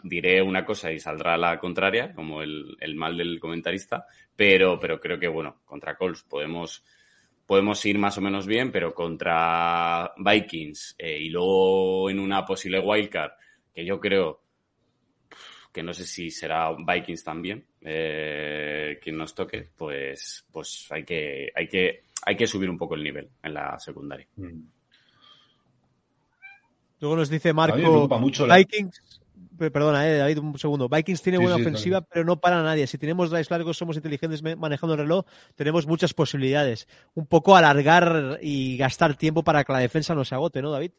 [0.03, 4.99] diré una cosa y saldrá la contraria, como el, el mal del comentarista, pero, pero
[4.99, 6.83] creo que, bueno, contra Colts podemos
[7.45, 12.79] podemos ir más o menos bien, pero contra Vikings eh, y luego en una posible
[12.79, 13.31] wildcard,
[13.73, 14.41] que yo creo
[15.71, 21.51] que no sé si será Vikings también eh, quien nos toque, pues, pues hay que,
[21.53, 24.27] hay que, hay que subir un poco el nivel en la secundaria.
[24.37, 24.61] Mm.
[27.01, 29.21] Luego nos dice Marco Vikings,
[29.57, 30.89] Perdona, eh, David, un segundo.
[30.89, 32.87] Vikings tiene buena ofensiva, pero no para nadie.
[32.87, 36.87] Si tenemos drives largos, somos inteligentes manejando el reloj, tenemos muchas posibilidades.
[37.13, 40.91] Un poco alargar y gastar tiempo para que la defensa no se agote, ¿no, David?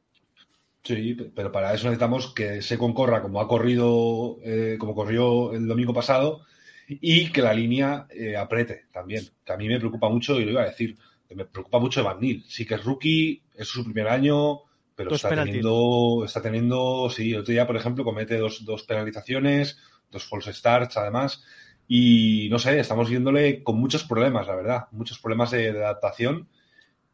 [0.82, 5.66] Sí, pero para eso necesitamos que se concorra como ha corrido, eh, como corrió el
[5.66, 6.42] domingo pasado,
[6.88, 9.24] y que la línea eh, apriete también.
[9.44, 10.96] Que a mí me preocupa mucho, y lo iba a decir,
[11.34, 12.44] me preocupa mucho Evan Neal.
[12.46, 14.60] Sí que es rookie, es su primer año,
[14.96, 19.78] pero está teniendo, está teniendo, sí, el otro día, por ejemplo, comete dos, dos penalizaciones,
[20.10, 21.44] dos false starts, además,
[21.86, 26.48] y no sé, estamos viéndole con muchos problemas, la verdad, muchos problemas de, adaptación,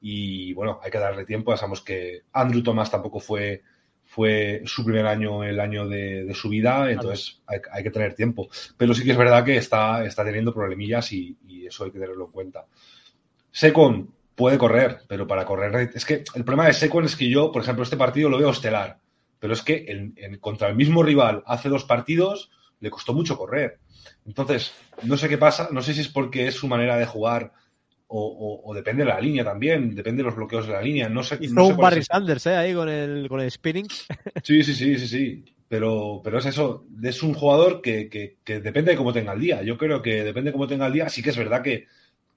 [0.00, 3.62] y bueno, hay que darle tiempo, ya sabemos que Andrew Thomas tampoco fue,
[4.04, 8.94] fue su primer año, el año de, su vida, entonces hay, que tener tiempo, pero
[8.94, 12.26] sí que es verdad que está, está teniendo problemillas y, y eso hay que tenerlo
[12.26, 12.64] en cuenta.
[13.50, 15.90] Second, puede correr, pero para correr.
[15.94, 18.50] Es que el problema de Sequon es que yo, por ejemplo, este partido lo veo
[18.50, 18.98] estelar,
[19.38, 23.78] pero es que en, contra el mismo rival hace dos partidos le costó mucho correr.
[24.26, 24.72] Entonces,
[25.04, 27.52] no sé qué pasa, no sé si es porque es su manera de jugar
[28.14, 31.08] o, depende de la línea también, depende de los bloqueos de la línea.
[31.08, 32.56] No sé, Hizo un Barry Sanders ¿eh?
[32.56, 33.88] ahí con el, con el spinning.
[34.42, 35.44] Sí, sí, sí, sí, sí.
[35.66, 39.40] Pero, pero es eso, es un jugador que, que, que depende de cómo tenga el
[39.40, 39.62] día.
[39.62, 41.08] Yo creo que depende de cómo tenga el día.
[41.08, 41.86] Sí que es verdad que,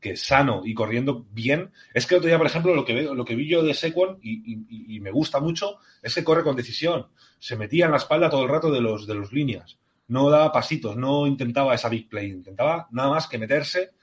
[0.06, 1.72] que sano y corriendo bien.
[1.91, 4.20] Es que otro día, por ejemplo, lo que, veo, lo que vi yo de Sequon
[4.22, 7.08] y, me gusta mucho es que corre con decisión.
[7.39, 9.80] Se metía en la espalda todo el rato de los, de los líneas.
[10.08, 12.30] No daba pasitos, no intentaba esa big play.
[12.30, 13.94] Intentaba nada más que meterse.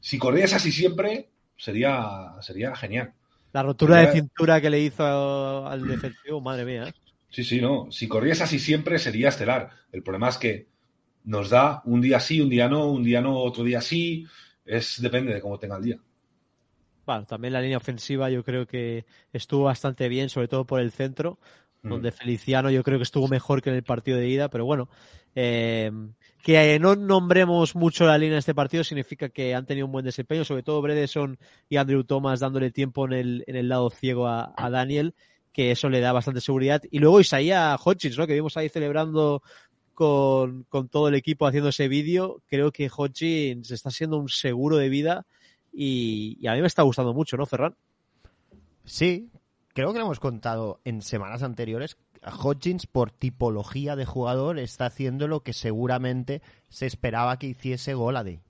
[0.00, 3.12] Si corrías así siempre, sería, sería genial.
[3.52, 6.88] La rotura de cintura que le hizo al defensivo, madre mía.
[6.88, 6.94] ¿eh?
[7.30, 7.86] Sí, sí, no.
[7.92, 9.70] Si corrías así siempre, sería estelar.
[9.92, 10.66] El problema es que
[11.22, 14.26] nos da un día sí, un día no, un día no, otro día sí
[14.64, 15.98] es depende de cómo tenga el día.
[17.04, 20.92] Bueno, también la línea ofensiva yo creo que estuvo bastante bien, sobre todo por el
[20.92, 21.38] centro,
[21.82, 21.88] mm.
[21.88, 24.88] donde Feliciano yo creo que estuvo mejor que en el partido de ida, pero bueno,
[25.34, 25.90] eh,
[26.42, 30.04] que no nombremos mucho la línea de este partido significa que han tenido un buen
[30.04, 34.28] desempeño, sobre todo Bredeson y Andrew Thomas dándole tiempo en el, en el lado ciego
[34.28, 35.14] a, Daniel,
[35.52, 36.82] que eso le da bastante seguridad.
[36.90, 38.26] Y luego Isaiah Hodgins, ¿no?
[38.26, 39.42] que vimos ahí celebrando
[39.94, 44.88] con, todo el equipo haciendo ese vídeo, creo que Hodgins está siendo un seguro de
[44.88, 45.26] vida
[45.72, 47.76] y, a mí me está gustando mucho, ¿no, Ferran?
[48.84, 49.30] Sí,
[49.74, 51.96] creo que lo hemos contado en semanas anteriores.
[52.24, 58.40] Hodgins, por tipología de jugador, está haciendo lo que seguramente se esperaba que hiciese Golady.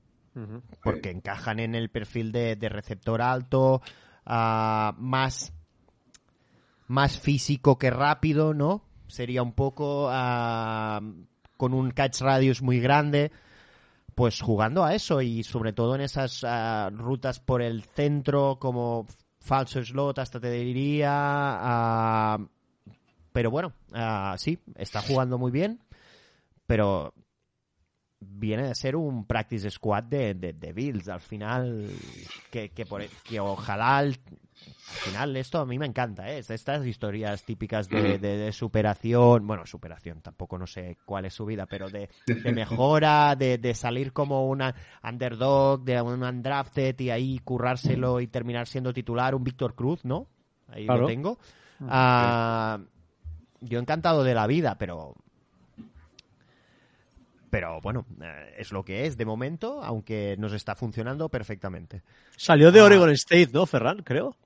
[0.83, 3.83] Porque encajan en el perfil de, receptor alto,
[4.25, 5.53] ah, más,
[6.87, 8.83] más físico que rápido, ¿no?
[9.09, 11.27] Sería un poco uh,
[11.63, 13.31] con un catch radius muy grande,
[14.17, 19.07] pues jugando a eso y sobre todo en esas ah, rutas por el centro como
[19.39, 22.39] falso slot hasta te diría ah,
[23.33, 25.79] pero bueno uh, sí está jugando muy bien
[26.67, 27.15] pero
[28.19, 31.09] viene de ser un practice squad de, Bills.
[31.09, 31.91] Al final
[32.51, 32.85] que, que,
[33.25, 34.11] que ojalá
[34.67, 36.39] al final esto a mí me encanta, ¿eh?
[36.39, 41.89] Estas historias típicas de, superación, bueno, superación, tampoco no sé cuál es su vida, pero
[41.89, 42.09] de,
[42.53, 48.93] mejora, de, salir como una underdog, de un undrafted y ahí currárselo y terminar siendo
[48.93, 50.27] titular, un Víctor Cruz, ¿no?
[50.69, 51.39] Ahí lo tengo.
[51.89, 52.79] Ah,
[53.61, 55.15] yo encantado de la vida, pero
[57.51, 62.03] pero bueno, eh, es lo que es de momento, aunque nos está funcionando perfectamente.
[62.37, 62.85] Salió de ah.
[62.85, 64.03] Oregon State, ¿no, Ferran?
[64.03, 64.37] Creo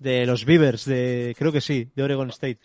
[0.00, 2.58] de los Beavers, de creo que sí, de Oregon State.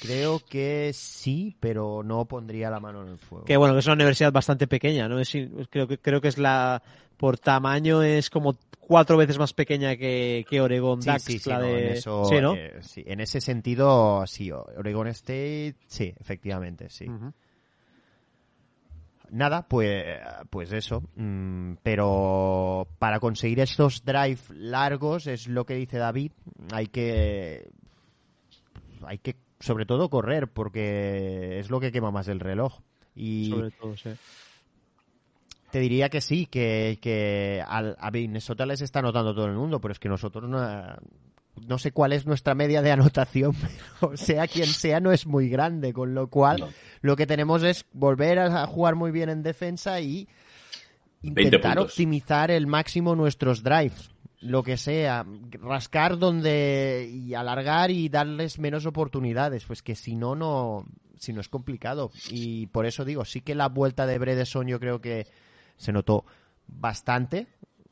[0.00, 3.44] Creo que sí, pero no pondría la mano en el fuego.
[3.44, 5.20] Que bueno, que es una universidad bastante pequeña, ¿no?
[5.20, 5.30] Es,
[5.70, 6.82] creo que creo que es la
[7.16, 11.64] por tamaño es como cuatro veces más pequeña que, que Oregon sí, Ducks, sí, en
[11.92, 17.06] eso, eh, en ese sentido, sí, Oregon State, sí, efectivamente, sí
[19.30, 20.04] nada, pues,
[20.50, 21.02] pues eso.
[21.16, 26.32] Mm, pero para conseguir estos drive largos, es lo que dice David,
[26.72, 27.70] hay que.
[29.06, 32.80] Hay que, sobre todo, correr, porque es lo que quema más el reloj.
[33.14, 33.50] Y.
[33.50, 34.10] Sobre todo, sí.
[35.70, 39.80] Te diría que sí, que, que al, a Minnesota les está notando todo el mundo,
[39.80, 40.58] pero es que nosotros no,
[41.66, 43.54] no sé cuál es nuestra media de anotación,
[44.00, 46.68] pero sea quien sea, no es muy grande, con lo cual No.
[47.00, 50.28] lo que tenemos es volver a jugar muy bien en defensa y
[51.22, 55.26] 20 intentar optimizar el máximo nuestros drives, lo que sea,
[55.60, 60.86] rascar donde y alargar y darles menos oportunidades, pues que si no, no,
[61.18, 62.12] si no es complicado.
[62.30, 65.26] Y por eso digo, sí que la vuelta de Bredesen yo creo que
[65.76, 66.24] se notó
[66.68, 67.48] bastante.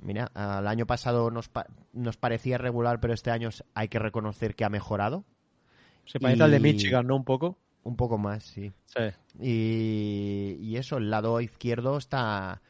[0.07, 4.55] Mira, el año pasado nos, pa- nos parecía regular, pero este año hay que reconocer
[4.55, 5.25] que ha mejorado.
[6.05, 7.16] Se parece al de Y- Michigan, ¿no?
[7.16, 7.59] Un poco.
[7.83, 8.73] Un poco más, sí.
[8.85, 9.01] Sí.
[9.40, 12.62] Y, y eso, el lado izquierdo está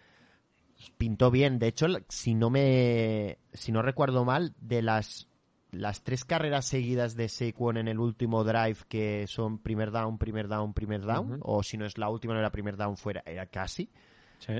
[0.98, 1.58] pintó bien.
[1.58, 5.28] De hecho, si no me si no recuerdo mal, de las
[5.72, 10.48] las tres carreras seguidas de Saquon en el último drive que son primer down, primer
[10.48, 13.46] down, primer down, o si no es la última, no era primer down, fuera, era
[13.46, 13.90] casi,
[14.38, 14.54] Sí.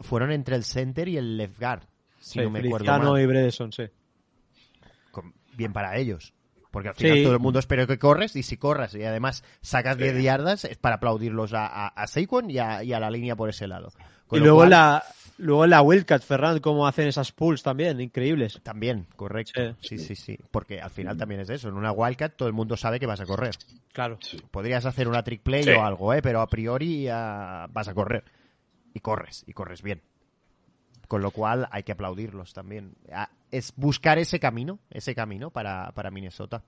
[0.00, 1.82] Fueron entre el center y el left guard.
[2.18, 3.20] Si Sí, no me acuerdo mal.
[3.20, 3.84] y Bredesen, sí.
[5.10, 6.32] Con- Bien para ellos.
[6.70, 7.22] Porque al final Sí.
[7.24, 10.04] todo el mundo espera que corres y si corres y además sacas Sí.
[10.04, 13.36] 10 yardas es para aplaudirlos a, a, a Saquon y a, y a la línea
[13.36, 13.90] por ese lado.
[14.26, 15.04] Con y luego cual- la
[15.36, 18.60] luego la Wildcat, Ferran, cómo hacen esas pulls también, increíbles.
[18.62, 19.76] También, correcto.
[19.80, 20.38] Sí, sí, sí.
[20.50, 21.68] Porque al final también es eso.
[21.68, 23.54] En una Wildcat todo el mundo sabe que vas a correr.
[23.92, 24.18] Claro.
[24.50, 25.70] Podrías hacer una trick play Sí.
[25.70, 26.22] o algo, ¿eh?
[26.22, 28.24] Pero a priori ah, vas a correr.
[28.92, 30.02] Y corres, y corres bien.
[31.08, 32.94] Con lo cual hay que aplaudirlos también.
[33.12, 36.62] Ah, Es buscar ese camino, ese camino para, para Minnesota.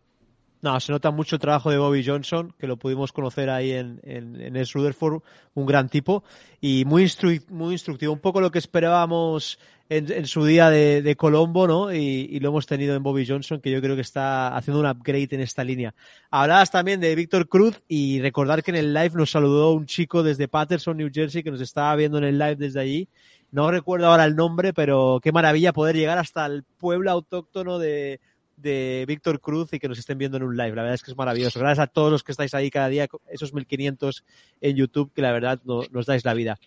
[0.64, 4.00] No, se nota mucho el trabajo de Bobby Johnson, que lo pudimos conocer ahí en,
[4.02, 5.20] en, en el Rutherford,
[5.52, 6.24] un gran tipo
[6.58, 9.58] y muy, instru- muy instructivo, un poco lo que esperábamos
[9.90, 11.92] en, en su día de, de Colombo, ¿no?
[11.92, 14.86] Y, y lo hemos tenido en Bobby Johnson, que yo creo que está haciendo un
[14.86, 15.94] upgrade en esta línea.
[16.30, 20.22] Hablabas también de Víctor Cruz y recordar que en el live nos saludó un chico
[20.22, 23.06] desde Patterson, New Jersey, que nos estaba viendo en el live desde allí.
[23.52, 28.18] No recuerdo ahora el nombre, pero qué maravilla poder llegar hasta el pueblo autóctono de,
[28.56, 30.74] de Víctor Cruz y que nos estén viendo en un live.
[30.74, 31.58] La verdad es que es maravilloso.
[31.60, 34.24] Gracias a todos los que estáis ahí cada día, esos 1500
[34.60, 36.58] en YouTube, que la verdad no- nos dais la vida.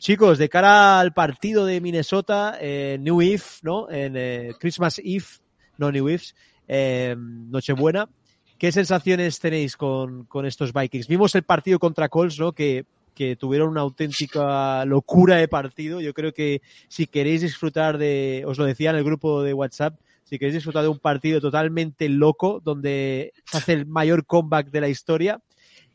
[0.00, 3.88] Chicos, de cara al partido de Minnesota, eh, New Eve, ¿no?
[3.90, 5.24] En eh, Christmas Eve,
[5.78, 6.22] no New Eve,
[6.68, 8.08] eh, Nochebuena.
[8.58, 11.06] ¿Qué sensaciones tenéis con, con estos Vikings?
[11.08, 12.52] Vimos el partido contra Colts, ¿no?
[12.52, 16.00] Que, que tuvieron una auténtica locura de partido.
[16.00, 19.98] Yo creo que si queréis disfrutar de, os lo decía en el grupo de WhatsApp,
[20.28, 24.80] si queréis disfrutar de un partido totalmente loco, donde se hace el mayor comeback de
[24.80, 25.40] la historia,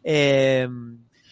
[0.04, 0.68] eh,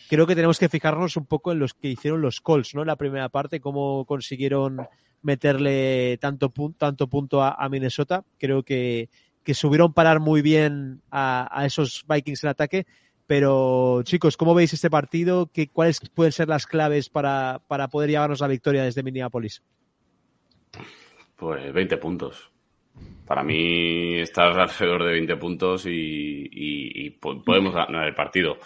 [0.09, 2.83] creo que tenemos que fijarnos un poco en los que hicieron los Colts, ¿no?
[2.83, 4.77] La primera parte, cómo consiguieron
[5.21, 8.25] meterle tanto, pun- tanto punto a, a Minnesota.
[8.38, 9.09] Creo que,
[9.43, 12.85] que subieron parar muy bien a, a esos Vikings en ataque.
[13.27, 15.51] Pero, chicos, ¿cómo veis este partido?
[15.53, 19.62] ¿Qué, ¿Cuáles pueden ser las claves para, para poder llevarnos la victoria desde Minneapolis?
[21.35, 22.51] Pues 20 puntos.
[23.25, 28.58] Para mí estás alrededor de 20 puntos y, y- y po- podemos ganar el partido.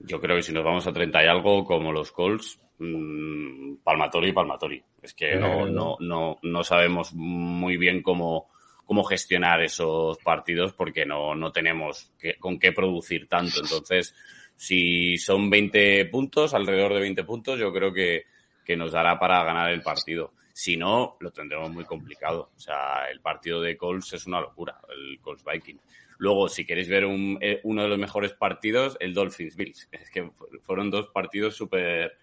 [0.00, 4.30] Yo creo que si nos vamos a 30 y algo, como los Colts, mm, palmatorio
[4.30, 4.82] y palmatorio.
[5.02, 8.48] Es que no, no, no, no sabemos muy bien cómo,
[8.84, 13.60] cómo gestionar esos partidos porque no, no tenemos que- con qué producir tanto.
[13.60, 14.14] Entonces,
[14.56, 18.24] si son 20 puntos, alrededor de 20 puntos, yo creo que,
[18.64, 20.32] que nos dará para ganar el partido.
[20.52, 22.50] Si no, lo tendremos muy complicado.
[22.56, 25.76] O sea, el partido de Colts es una locura, el Colts Viking.
[26.18, 29.88] Luego, si queréis ver un- eh, uno de los mejores partidos, el Dolphins Bills.
[29.92, 32.16] Es que fu- fueron dos partidos súper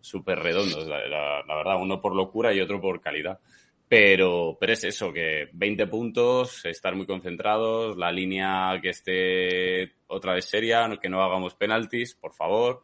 [0.00, 3.40] súper redondos, la, la- la verdad, uno por locura y otro por calidad.
[3.88, 10.34] Pero, pero es eso, que 20 puntos, estar muy concentrados, la línea que esté otra
[10.34, 12.82] vez seria, que no hagamos penaltis, por favor,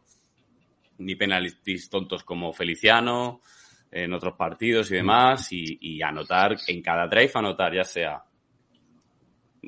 [0.97, 3.41] ni penaltis tontos como Feliciano
[3.93, 8.23] en otros partidos y demás, y, y anotar en cada drive, anotar ya sea,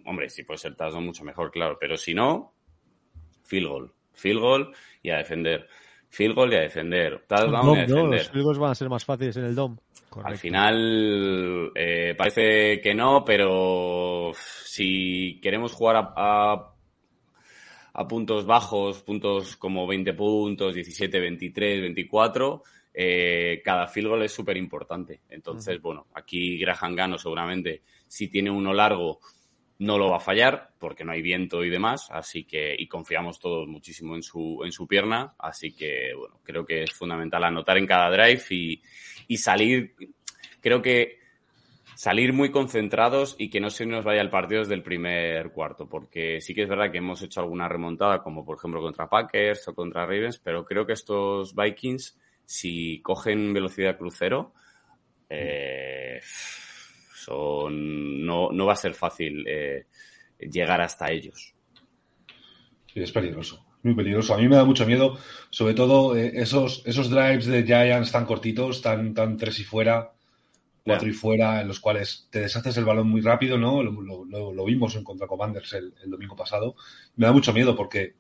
[0.05, 2.53] hombre, si puede ser touchdown mucho mejor, claro, pero si no,
[3.43, 5.67] field goal, field goal y a defender,
[6.09, 7.81] field goal y a defender, touchdown y a Dom, ¿no?
[7.81, 8.19] defender.
[8.19, 9.77] Los field goals van a ser más fáciles en el DOM.
[10.23, 16.73] Al final eh, parece que no, pero si queremos jugar a, a,
[17.93, 22.63] a puntos bajos, puntos como 20 puntos, 17, 23, 24,
[22.97, 25.21] eh, cada field goal es súper importante.
[25.29, 29.19] Entonces, bueno, aquí Graham Gano seguramente si tiene uno largo
[29.79, 33.39] no lo va a fallar porque no hay viento y demás, así que y confiamos
[33.39, 37.77] todos muchísimo en su en su pierna, así que bueno, creo que es fundamental anotar
[37.77, 38.81] en cada drive y,
[39.27, 39.93] y salir
[40.61, 41.17] creo que
[41.95, 45.87] salir muy concentrados y que no se nos vaya el partido desde el primer cuarto,
[45.87, 49.67] porque sí que es verdad que hemos hecho alguna remontada, como por ejemplo contra Packers
[49.67, 54.53] o contra Ravens, pero creo que estos Vikings, si cogen velocidad crucero,
[55.29, 56.21] eh,
[57.15, 59.87] Son, no, no va a ser fácil eh,
[60.39, 61.55] llegar hasta ellos.
[62.93, 64.33] Sí, es peligroso, muy peligroso.
[64.33, 65.17] A mí me da mucho miedo,
[65.49, 70.13] sobre todo eh, esos, esos drives de Giants tan cortitos, tan, tan tres y fuera,
[70.83, 73.83] cuatro y fuera, en los cuales te deshaces el balón muy rápido, ¿no?
[73.83, 76.75] Lo, lo- lo vimos en contra Commanders el, el domingo pasado.
[77.17, 78.15] Me da mucho miedo porque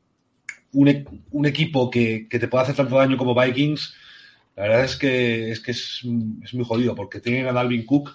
[0.73, 3.95] un, un equipo que, que te puede hacer tanto daño como Vikings,
[4.55, 6.01] la verdad es que es, que es,
[6.43, 8.11] es muy jodido porque tienen a Dalvin Cook,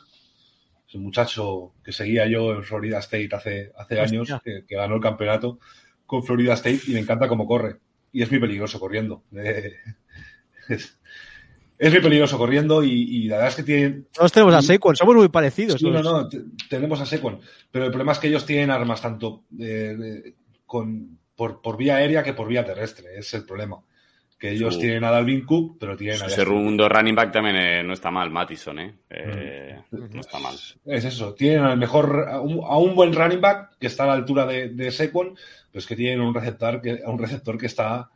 [0.88, 4.97] es un muchacho que seguía yo en Florida State hace, hace años, que, que ganó
[4.97, 5.59] el campeonato
[6.07, 7.76] con Florida State y me encanta cómo corre.
[8.12, 9.22] Y es muy peligroso corriendo.
[9.36, 9.74] Eh,
[10.68, 10.99] es,
[11.78, 14.97] es muy peligroso corriendo y, y la verdad es que tienen, Todos tenemos a Saquon,
[14.97, 15.80] somos muy parecidos.
[15.80, 19.01] Sí, no, no, te- tenemos a Secon, pero el problema es que ellos tienen armas
[19.01, 20.34] tanto eh,
[20.66, 23.80] con, por, por vía aérea que por vía terrestre, es el problema.
[24.41, 27.57] Que ellos Su- tienen a Dalvin Cook, pero tienen a Ese segundo running back también
[27.57, 28.95] eh, no está mal, Mattison, ¿eh?
[29.11, 30.14] Eh, Mm.
[30.14, 30.55] No está mal.
[30.86, 34.07] Es eso, tienen al mejor, a un, a un buen running back que está a
[34.07, 35.34] la altura de, de Saquon,
[35.70, 38.09] pero es que tienen un receptor que, a un receptor que está,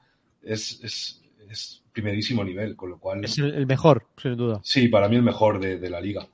[0.43, 1.21] es, es,
[1.51, 4.61] es primerísimo nivel, con lo cual, Es el, el mejor, sin duda.
[4.63, 6.27] sí, para mí el mejor de, de la liga.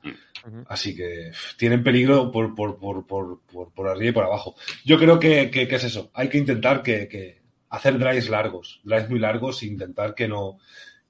[0.46, 0.64] Ujú.
[0.68, 4.54] Así que tienen peligro por, por, por, por, por, por arriba y por abajo.
[4.84, 6.10] Yo creo que, que, que es eso.
[6.14, 7.39] Hay que intentar que, que
[7.70, 10.58] hacer drives largos, drives muy largos e intentar que no,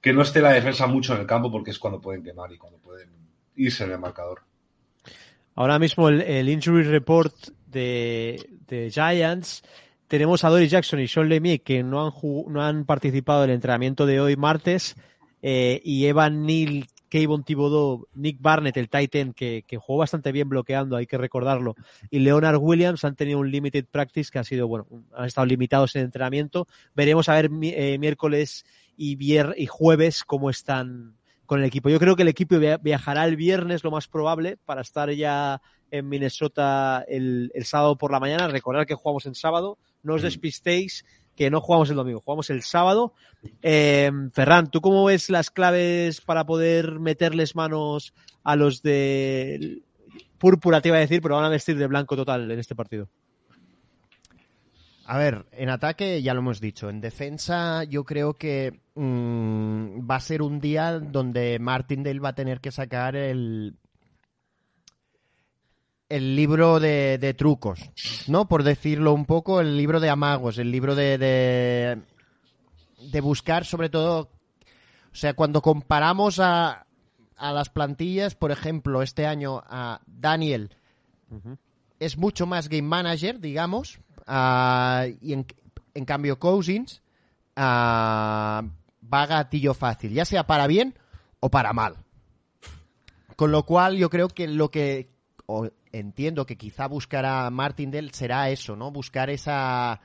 [0.01, 2.59] que no esté la defensa mucho en el campo porque es cuando pueden quemar y
[2.59, 3.11] cuando pueden
[3.57, 4.43] irse en marcador.
[5.55, 7.35] Ahora mismo el, injury report
[7.67, 9.63] de, de Giants.
[10.07, 12.13] Tenemos a Doris Jackson y Sean Lemie que no han,
[12.53, 14.97] no han participado en el entrenamiento de hoy martes.
[15.43, 20.49] eh, y Evan Neal, Kayvon Thibodeau, Nick Barnett, el Titan, que, que jugó bastante bien
[20.49, 21.75] bloqueando, hay que recordarlo.
[22.09, 25.95] Y Leonard Williams han tenido un limited practice que ha sido, bueno, han estado limitados
[25.97, 26.67] en entrenamiento.
[26.95, 28.65] Veremos a ver mi- eh, miércoles
[28.97, 31.89] y, vier y jueves cómo están con el equipo.
[31.89, 35.61] Yo creo que el equipo via- viajará el viernes, lo más probable, para estar ya
[35.91, 38.47] en Minnesota el, el sábado por la mañana.
[38.47, 39.77] Recordar que jugamos en sábado.
[40.05, 41.05] No os despistéis
[41.41, 43.14] que no jugamos el domingo, jugamos el sábado.
[43.62, 48.12] Eh, Ferran, ¿tú cómo ves las claves para poder meterles manos
[48.45, 49.80] a los de
[50.36, 53.09] púrpura, te iba a decir, pero van a vestir de blanco total en este partido?
[55.07, 56.91] A ver, en ataque ya lo hemos dicho.
[56.91, 62.34] En defensa yo creo que mm, va a ser un día donde Martindale va a
[62.34, 63.76] tener que sacar el
[66.11, 67.81] el libro de, de trucos,
[68.27, 68.49] ¿no?
[68.49, 72.03] Por decirlo un poco, el libro de amagos, el libro de, de,
[73.11, 74.29] de buscar sobre todo,
[75.13, 76.85] o sea, cuando comparamos a,
[77.37, 80.75] a las plantillas, por ejemplo, este año a Daniel
[82.01, 85.47] es mucho más game manager, digamos, ah, y en,
[85.95, 87.03] en cambio Cousins
[87.55, 88.65] ah,
[89.03, 90.99] va gatillo fácil, ya sea para bien
[91.39, 91.99] o para mal.
[93.37, 95.09] Con lo cual yo creo que lo que
[95.47, 98.91] o entiendo que quizá buscará Martindale será eso, ¿no?
[98.91, 100.01] Buscar esa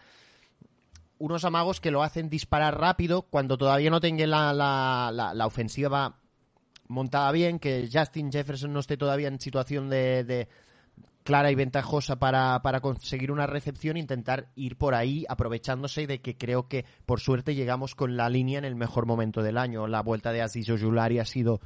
[1.17, 5.45] unos amagos que lo hacen disparar rápido cuando todavía no tenga la, la, la, la
[5.45, 6.19] ofensiva
[6.87, 10.47] montada bien, que Justin Jefferson no esté todavía en situación de, de
[11.23, 16.37] clara y ventajosa para, para conseguir una recepción, intentar ir por ahí aprovechándose de que
[16.37, 19.87] creo que por suerte llegamos con la línea en el mejor momento del año.
[19.87, 21.61] La vuelta de Aziz Ojulari ha sido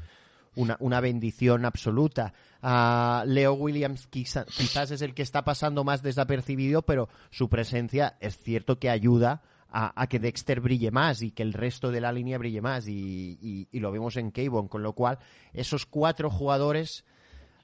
[0.56, 2.34] una, una bendición absoluta.
[2.62, 8.18] Ah, Leo Williams quizá- quizás es el que está pasando más desapercibido, pero su presencia
[8.20, 9.42] es cierto que ayuda
[9.72, 12.88] a, a que Dexter brille más y que el resto de la línea brille más
[12.88, 15.20] y, y- y lo vemos en Kayvon, con lo cual
[15.54, 17.06] esos cuatro jugadores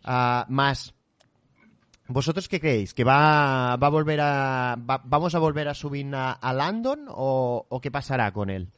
[0.04, 0.94] ah, más
[2.08, 2.94] ¿Vosotros qué creéis?
[2.94, 4.78] ¿Que va, va a volver a.
[4.78, 8.70] va- ¿Vamos a volver a subir a, a Landon o, o qué pasará con él?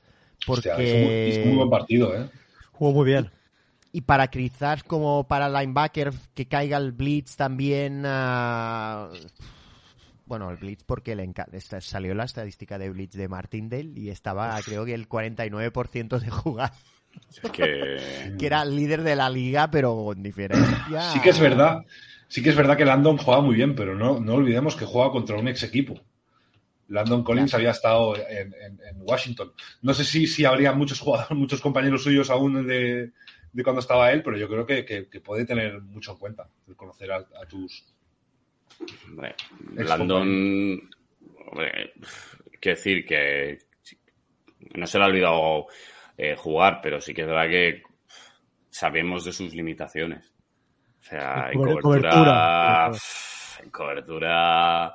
[0.45, 0.71] Porque.
[0.71, 2.29] Hostia, hizo muy buen partido, ¿eh?
[2.71, 3.29] Jugó muy bien.
[3.97, 8.03] Y para quizás como para linebacker que caiga el blitz también.
[8.05, 9.09] ah,
[10.25, 11.33] bueno, el blitz porque le
[11.81, 16.73] salió la estadística de blitz de Martindale y estaba creo que el 49% de jugar,
[17.29, 21.01] Es que que era el líder de la liga, pero con diferencia.
[21.13, 21.79] Sí que es verdad,
[22.27, 25.11] sí que es verdad que Landon juega muy bien, pero no, no olvidemos que juega
[25.11, 25.99] contra un ex equipo.
[26.89, 29.51] Landon Collins había estado en, en- en Washington.
[29.81, 33.11] No sé si, si habría muchos jugadores, muchos compañeros suyos aún de,
[33.57, 36.47] de cuando estaba él, pero yo creo que, que- que puede tener mucho en cuenta
[36.67, 37.85] el conocer a, a tus.
[39.07, 39.33] Hombre,
[39.75, 40.89] Landon,
[41.49, 41.93] hombre,
[42.61, 43.57] quiero decir que
[44.75, 45.65] no se le ha olvidado
[46.17, 47.81] eh, jugar, pero sí que es verdad que
[48.69, 50.31] sabemos de sus limitaciones.
[51.01, 52.99] O sea, Cober- cobertura, cobertura.
[53.61, 54.93] En cobertura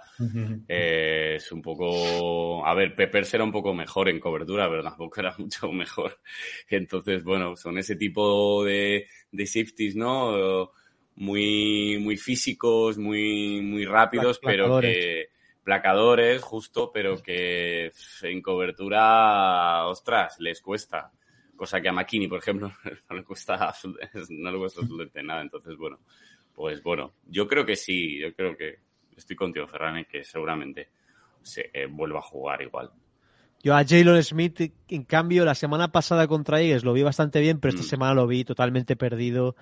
[0.69, 2.67] eh, es un poco...
[2.67, 6.21] A ver, Peppers era un poco mejor en cobertura, pero tampoco era mucho mejor.
[6.69, 10.71] Entonces, bueno, son ese tipo de, de safeties, ¿no?
[11.17, 15.29] muy, muy físicos, muy, muy rápidos, pero que
[15.63, 17.93] placadores, justo, pero que
[18.23, 21.13] en cobertura, ostras, les cuesta.
[21.57, 22.73] Cosa que a Makini, por ejemplo,
[23.11, 23.73] no le cuesta,
[24.31, 25.43] no le cuesta absolutamente nada.
[25.43, 26.01] Entonces, bueno,
[26.55, 28.79] pues bueno, yo creo que sí, yo creo que
[29.17, 30.89] estoy contigo, Ferran, que seguramente
[31.43, 32.91] se eh, vuelva a jugar igual.
[33.63, 37.61] Yo a Jalen Smith, en cambio, la semana pasada contra Eagles lo vi bastante bien,
[37.61, 37.87] pero esta Mm.
[37.91, 39.55] semana lo vi totalmente perdido.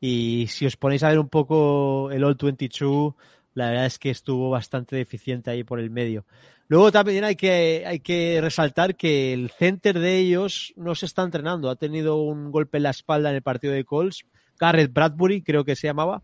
[0.00, 3.14] Y si os ponéis a ver un poco el All 22,
[3.54, 6.24] la verdad es que estuvo bastante deficiente ahí por el medio.
[6.68, 11.22] Luego también hay que, hay que resaltar que el center de ellos no se está
[11.24, 11.68] entrenando.
[11.68, 14.24] Ha tenido un golpe en la espalda en el partido de Colts.
[14.58, 16.22] Garrett Bradbury, creo que se llamaba.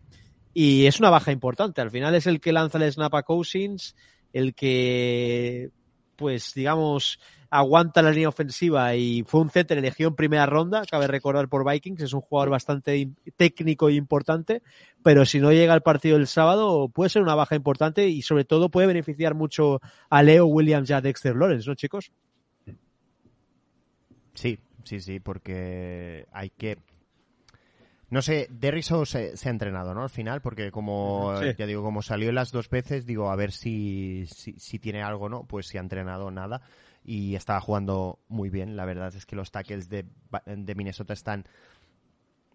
[0.53, 1.81] Y es una baja importante.
[1.81, 3.95] Al final es el que lanza el snap a Cousins,
[4.31, 5.69] el que,
[6.15, 7.19] pues, digamos,
[7.49, 11.69] aguanta la línea ofensiva y fue un center elegido en primera ronda, cabe recordar por
[11.69, 14.61] Vikings, es un jugador bastante técnico e importante,
[15.03, 18.45] pero si no llega al partido del sábado puede ser una baja importante y sobre
[18.45, 19.79] todo puede beneficiar mucho
[20.09, 22.11] a Leo Williams y a Dexter Lawrence, ¿no, chicos?
[24.33, 26.77] Sí, sí, sí, porque hay que...
[28.09, 30.03] No sé, Derriso se, se ha entrenado, ¿no?
[30.03, 31.47] Al final, porque como, Sí.
[31.57, 35.27] ya digo, como salió las dos veces, digo, a ver si, si, si tiene algo,
[35.27, 35.43] ¿no?
[35.45, 36.61] Pues si ha entrenado nada
[37.03, 38.75] y estaba jugando muy bien.
[38.75, 40.05] La verdad es que los tackles de,
[40.45, 41.45] de Minnesota están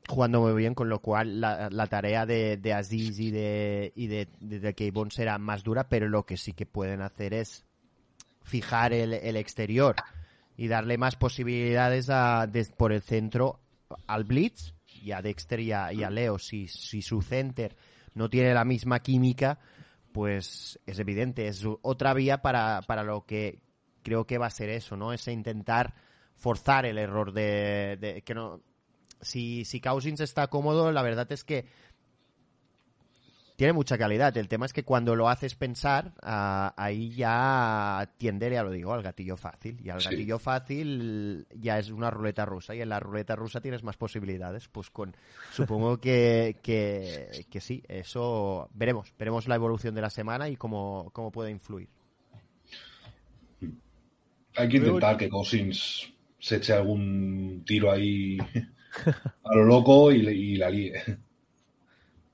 [0.08, 4.06] jugando muy bien, con lo cual la, la tarea de, de Aziz y de, y
[4.08, 7.64] de, de, de K-Bone será más dura, pero lo que sí que pueden hacer es
[8.42, 9.96] fijar el, el exterior
[10.56, 13.60] y darle más posibilidades a, por el centro
[14.06, 16.38] al Blitz y a Dexter y a, y a Leo.
[16.38, 17.76] Si, si su center
[18.14, 19.58] no tiene la misma química,
[20.12, 23.60] pues es evidente, es otra vía para, para lo que
[24.02, 25.12] creo que va a ser eso, ¿no?
[25.12, 25.94] Es intentar
[26.34, 28.60] forzar el error de, de- que no
[29.20, 31.66] si, si Cousins está cómodo, la verdad es que
[33.60, 34.34] tiene mucha calidad.
[34.38, 38.94] El tema es que cuando lo haces pensar, ah, ahí ya tiende, ya lo digo,
[38.94, 39.78] al gatillo fácil.
[39.84, 40.08] Y al Sí.
[40.08, 42.74] gatillo fácil ya es una ruleta rusa.
[42.74, 44.66] Y en la ruleta rusa tienes más posibilidades.
[44.68, 45.14] Pues con
[45.52, 49.12] supongo que, que, que sí, eso veremos.
[49.18, 51.90] Veremos la evolución de la semana y cómo, cómo puede influir.
[54.56, 58.38] Hay que intentar que Cousins se eche algún tiro ahí
[59.44, 60.94] a lo loco y, y la líe.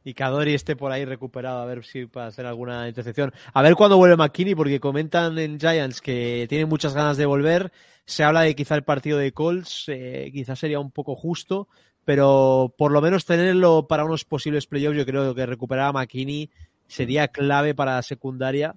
[0.06, 3.32] Y Kadori esté por ahí recuperado, a ver si para hacer alguna intercepción.
[3.52, 7.72] A ver cuándo vuelve McKinney, porque comentan en Giants que tiene muchas ganas de volver.
[8.04, 11.66] Se habla de quizá el partido de Colts, eh, quizás sería un poco justo,
[12.04, 16.50] pero por lo menos tenerlo para unos posibles playoffs, yo creo que recuperar a McKinney
[16.86, 18.76] sería clave para la secundaria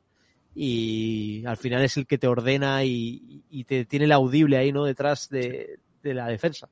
[0.56, 4.72] y al final es el que te ordena y, y te tiene el audible ahí,
[4.72, 4.84] ¿no?
[4.84, 6.70] Detrás de, de la defensa.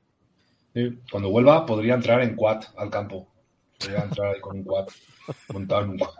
[0.74, 3.37] Sí, Cuando vuelva podría entrar en quad al campo.
[3.78, 4.86] Podría entrar ahí con un quad,
[5.52, 6.10] montado en un quad.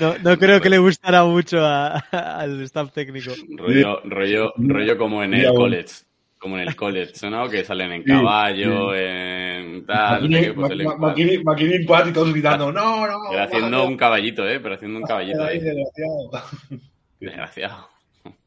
[0.00, 3.32] No, no creo que le gustara mucho a- al staff técnico.
[3.56, 5.94] Rollo, rollo, rollo como en el college.
[6.38, 7.48] Como en el college, ¿no?
[7.48, 11.84] Que salen en Sí, caballo, en tal, pues el Ma- en Ma- Maquini Maquini en
[11.84, 13.18] quad y todos gritando, no, no.
[13.30, 14.60] Pero haciendo un caballito, ¿eh?
[14.60, 15.64] Pero haciendo un caballito ahí, ahí.
[15.64, 16.30] desgraciado.
[17.18, 17.88] Desgraciado.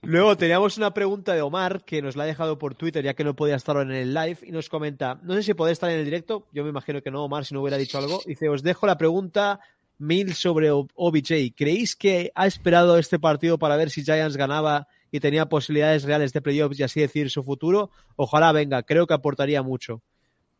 [0.01, 3.23] Luego teníamos una pregunta de Omar que nos la ha dejado por Twitter ya que
[3.23, 5.99] no podía estar en el live y nos comenta, no sé si podés estar en
[5.99, 8.21] el directo, yo me imagino que no, Omar, si no hubiera dicho algo.
[8.25, 9.59] Dice, os dejo la pregunta
[10.01, 11.53] mil sobre OBJ.
[11.55, 16.33] ¿Creéis que ha esperado este partido para ver si Giants ganaba y tenía posibilidades reales
[16.33, 17.91] de playoffs y así decir su futuro?
[18.15, 20.01] Ojalá venga, creo que aportaría mucho.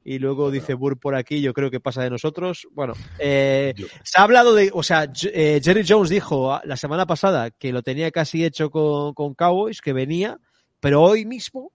[0.03, 2.67] Y luego dice Burr por aquí, yo creo que pasa de nosotros.
[2.71, 3.73] Bueno, eh,
[4.03, 7.71] se ha hablado de, o sea, eh, Jerry Jones dijo ah, la semana pasada que
[7.71, 10.39] lo tenía casi hecho con, con Cowboys, que venía,
[10.79, 11.71] pero hoy mismo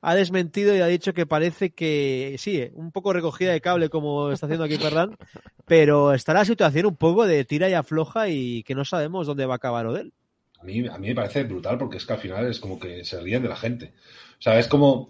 [0.00, 3.88] ha desmentido y ha dicho que parece que sí, eh, un poco recogida de cable
[3.88, 5.16] como está haciendo aquí Ferran,
[5.66, 9.46] pero está la situación un poco de tira y afloja y que no sabemos dónde
[9.46, 10.12] va a acabar Odell.
[10.60, 13.04] A mí, a mí me parece brutal porque es que al final es como que
[13.04, 13.92] se ríen de la gente.
[14.38, 15.08] O sea, es como,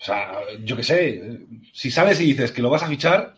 [0.00, 0.32] o sea,
[0.64, 1.40] yo qué sé,
[1.72, 3.36] si sales y dices que lo vas a fichar,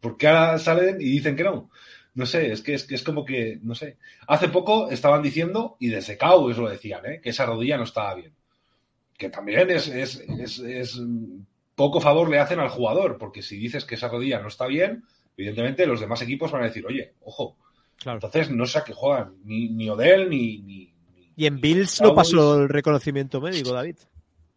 [0.00, 1.70] ¿por qué ahora salen y dicen que no?
[2.14, 3.96] No sé, es que es, que es como que, no sé.
[4.26, 7.20] Hace poco estaban diciendo, y desde Cowboys lo decían, ¿eh?
[7.22, 8.32] que esa rodilla no estaba bien.
[9.16, 11.00] Que también es, es, es, es
[11.76, 15.04] poco favor le hacen al jugador, porque si dices que esa rodilla no está bien,
[15.36, 17.56] evidentemente los demás equipos van a decir, oye, ojo,
[17.96, 18.16] Claro.
[18.16, 22.00] entonces no sé a qué juegan, ni, ni Odell, ni, ni, ni- Y en Bills
[22.00, 23.96] no pasó el reconocimiento médico, David.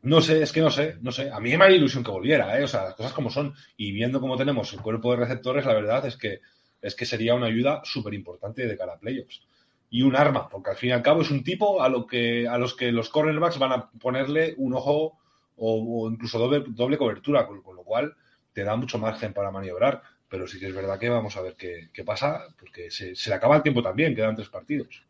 [0.04, 1.32] No sé, es que no sé, no sé.
[1.32, 2.64] A mí me haría ilusión que volviera, ¿eh?
[2.64, 3.54] O sea, las cosas como son.
[3.78, 6.42] Y viendo cómo tenemos el cuerpo de receptores, la verdad es que,
[6.82, 9.42] es que sería una ayuda súper importante de cara a playoffs.
[9.90, 12.48] Y un arma, porque al fin y al cabo es un tipo a, lo que,
[12.48, 15.20] a los que los cornerbacks van a ponerle un ojo
[15.56, 18.16] o, o incluso doble, doble cobertura, con, con lo cual
[18.54, 20.02] te da mucho margen para maniobrar.
[20.28, 23.30] pero sí que es verdad que vamos a ver qué, qué pasa, porque se, se,
[23.30, 25.04] le acaba el tiempo también, quedan tres partidos.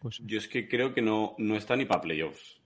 [0.00, 2.61] Pues yo es que creo que no, no está ni para playoffs.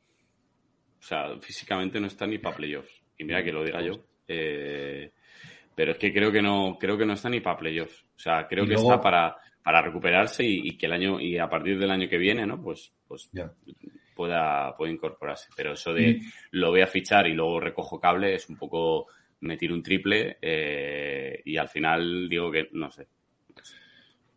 [0.99, 3.03] O sea, físicamente no está ni para playoffs.
[3.19, 4.05] Y mira que lo diga yo.
[4.29, 5.13] Eh,
[5.75, 8.05] pero es que creo que no, creo que no está ni para playoffs.
[8.17, 11.79] O sea, creo que está para, para recuperarse y, que el año, y a partir
[11.79, 12.61] del año que viene, ¿no?
[12.61, 13.31] Pues, pues
[14.15, 15.49] pueda, pueda incorporarse.
[15.57, 16.21] Pero eso de
[16.53, 19.07] lo voy a fichar y luego recojo cable es un poco
[19.41, 23.07] me tiro un triple eh, y al final digo que no sé.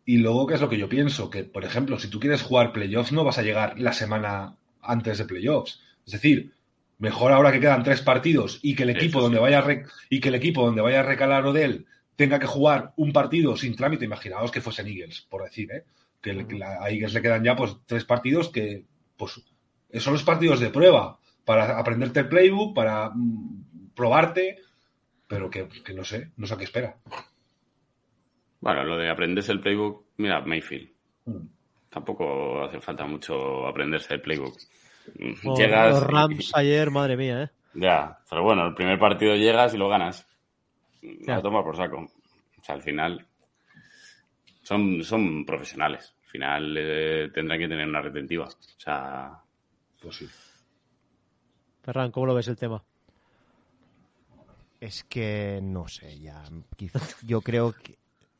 [0.04, 1.30] Y luego, ¿qué es lo que yo pienso?
[1.30, 5.18] Que, por ejemplo, si tú quieres jugar playoffs, no vas a llegar la semana antes
[5.18, 5.80] de playoffs.
[6.14, 6.52] Es decir,
[7.00, 10.28] Mejor ahora que quedan tres partidos y que el equipo donde vaya a y que
[10.28, 14.50] el equipo donde vaya a recalar Odell tenga que jugar un partido sin trámite, imaginaos
[14.50, 15.86] que fuesen Eagles, por decir, ¿eh?
[16.20, 16.32] que
[16.62, 18.84] a Eagles le quedan ya pues tres partidos que
[19.16, 19.42] pues
[19.94, 24.58] son los partidos de prueba para aprenderte el playbook, para mm, probarte,
[25.26, 26.98] pero que, no sé, no sé a qué espera.
[28.60, 30.90] Bueno, lo de aprenderse el playbook, mira, Mayfield.
[31.24, 31.46] Mm.
[31.88, 34.58] Tampoco hace falta mucho aprenderse el playbook.
[35.56, 37.50] Llegas los Rams ayer, madre mía, ¿eh?
[37.74, 40.26] Ya, pero bueno, el primer partido llegas y lo ganas.
[41.02, 41.40] Ya.
[41.40, 41.98] toma por saco.
[41.98, 43.26] O sea, al final
[44.62, 46.14] son, son profesionales.
[46.24, 48.46] Al final eh, tendrán que tener una retentiva.
[48.46, 49.32] O sea,
[50.00, 50.28] pues sí.
[51.82, 52.82] Ferran, ¿cómo lo ves el tema?
[54.80, 56.42] Es que no sé, ya.
[57.22, 57.98] yo creo que.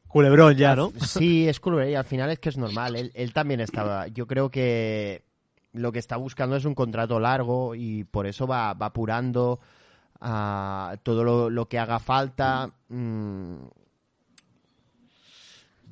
[0.09, 0.93] Culebrón ya, ¿no?
[0.99, 2.97] Sí, es culebrón y al final es que es normal.
[2.97, 4.09] Él, él también estaba.
[4.09, 5.23] Yo creo que
[5.73, 9.61] lo que está buscando es un contrato largo y por eso va, apurando
[10.21, 12.73] a todo lo, que haga falta.
[12.89, 13.65] Mm.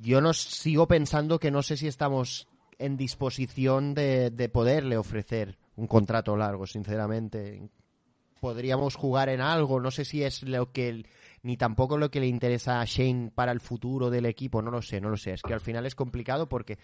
[0.01, 2.49] Yo no sigo pensando que no sé si estamos
[2.79, 7.69] en disposición de, de poderle ofrecer un contrato largo, sinceramente.
[8.41, 11.05] Podríamos jugar en algo, no sé si es lo que
[11.43, 14.83] ni tampoco lo que le interesa a Shane para el futuro del equipo, no lo
[14.83, 15.33] sé, no lo sé.
[15.33, 16.79] Es que al final es complicado porque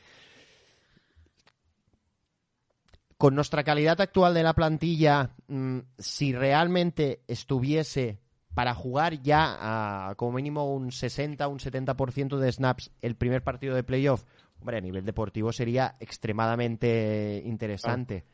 [3.19, 8.19] con nuestra calidad actual de la plantilla, mm, si realmente estuviese
[8.55, 13.75] para jugar ya a como mínimo un 60, un 70% de snaps el primer partido
[13.75, 14.25] de playoff,
[14.61, 18.25] hombre, a nivel deportivo sería extremadamente interesante.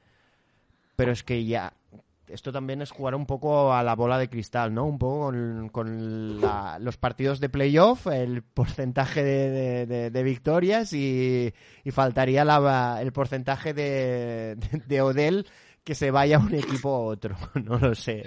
[0.96, 1.72] Pero es que ya
[2.32, 4.84] esto también es jugar un poco a la bola de cristal, ¿no?
[4.84, 5.32] Un poco
[5.72, 11.52] con, los partidos de playoff, el porcentaje de, victorias y,
[11.90, 12.42] faltaría
[13.00, 14.56] el porcentaje de,
[14.86, 15.46] de, Odell
[15.84, 17.36] que se vaya a un equipo u otro.
[17.64, 18.24] No lo sé.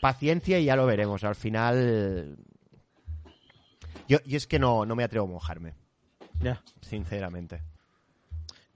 [0.00, 1.24] Paciencia y ya lo veremos.
[1.24, 2.36] Al final.
[4.08, 5.74] Yo, es que no, no me atrevo a mojarme.
[6.40, 6.62] Ya.
[6.80, 7.62] Sinceramente.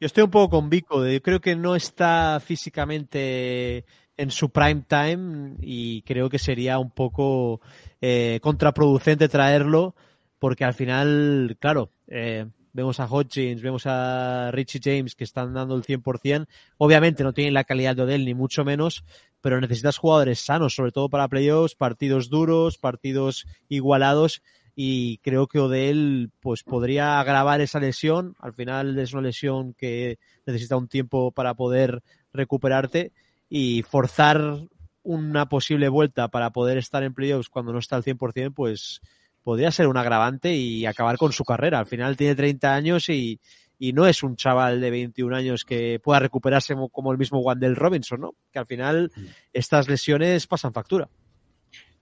[0.04, 1.06] Yo estoy un poco con Vico.
[1.06, 3.86] Yo creo que no está físicamente
[4.18, 7.62] en su prime time y creo que sería un poco
[8.02, 9.94] eh, contraproducente traerlo
[10.38, 12.44] porque al final, claro, eh,
[12.74, 16.48] vemos a Hodgins, vemos a Richie James que están dando el 100%.
[16.76, 19.06] Obviamente no tienen la calidad de Odell ni mucho menos,
[19.40, 24.42] pero necesitas jugadores sanos, sobre todo para playoffs, partidos duros, partidos igualados
[24.76, 28.34] y creo que Odell pues podría agravar esa lesión.
[28.40, 32.02] Al final es una lesión que necesita un tiempo para poder
[32.32, 33.12] recuperarte
[33.48, 34.58] y forzar
[35.02, 39.00] una posible vuelta para poder estar en playoffs cuando no está al 100%, pues
[39.42, 41.78] podría ser un agravante y acabar con su carrera.
[41.78, 43.38] Al final tiene 30 años y,
[43.78, 47.76] y no es un chaval de 21 años que pueda recuperarse como el mismo Wandel
[47.76, 48.34] Robinson, ¿no?
[48.50, 49.24] Que al final mm.
[49.52, 51.08] estas lesiones pasan factura.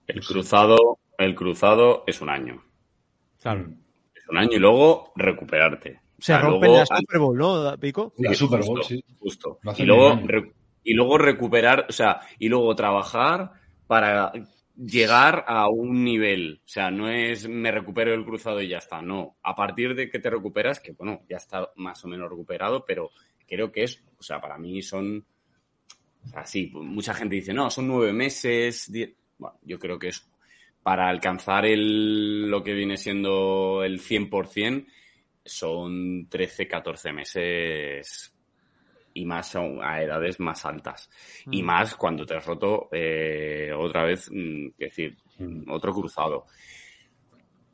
[0.07, 2.63] El cruzado el cruzado es un año.
[3.41, 3.67] Claro.
[4.15, 6.01] Es un año y luego recuperarte.
[6.17, 8.13] Se rompe la Super Bowl, ¿no, Pico?
[8.17, 9.03] La Super Bowl, sí.
[9.19, 9.59] Justo.
[9.77, 10.19] Y luego,
[10.83, 13.51] y luego recuperar, o sea, y luego trabajar
[13.87, 14.31] para
[14.75, 16.61] llegar a un nivel.
[16.65, 19.01] O sea, no es me recupero el cruzado y ya está.
[19.01, 19.35] No.
[19.43, 23.11] A partir de que te recuperas, que bueno, ya está más o menos recuperado, pero
[23.47, 25.25] creo que es, o sea, para mí son.
[26.25, 28.89] O sea, sí, mucha gente dice, no, son nueve meses.
[29.37, 30.31] Bueno, yo creo que es
[30.83, 34.85] para alcanzar el, lo que viene siendo el 100%,
[35.45, 38.33] son 13, 14 meses
[39.13, 41.09] y más a, edades más altas.
[41.51, 41.65] Y mm.
[41.65, 45.71] más cuando te has roto eh, otra vez, mm, es decir, mm.
[45.71, 46.45] otro cruzado.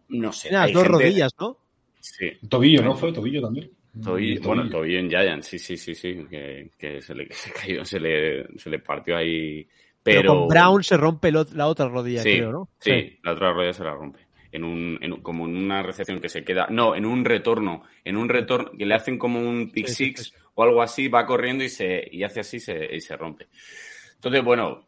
[0.09, 0.51] No sé.
[0.51, 1.57] Las dos rodillas, ¿no?
[1.99, 2.31] Sí.
[2.47, 2.95] Tobillo, ¿no?
[2.95, 3.71] Fue tobillo también.
[4.03, 7.83] Tobillo, bueno, tobillo en Giant, sí, sí, sí, sí, que, que se, le, se, cayó,
[7.83, 9.67] se, le, se le partió ahí
[10.15, 12.69] pero, con Brown se rompe la otra rodilla, creo, ¿no?
[12.79, 14.19] Sí, la otra rodilla se la rompe.
[14.51, 16.67] En un, como en una recepción que se queda.
[16.71, 17.83] No, en un retorno.
[18.03, 21.63] En un retorno que le hacen como un pick six o algo así, va corriendo
[21.63, 23.47] y se y hace así se, y se rompe.
[24.15, 24.85] Entonces, bueno,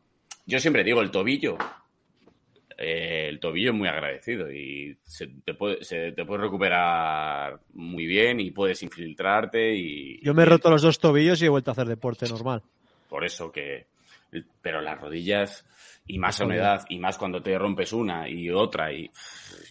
[0.47, 1.57] yo siempre digo, el tobillo
[2.84, 8.07] eh, el tobillo es muy agradecido y se te, puede, se te puede recuperar muy
[8.07, 10.19] bien y puedes infiltrarte y...
[10.24, 12.63] Yo me he roto los dos tobillos y he vuelto a hacer deporte normal.
[13.07, 13.86] Por eso que...
[14.62, 15.66] Pero las rodillas
[16.08, 19.10] y más a una edad y más cuando te rompes una y otra y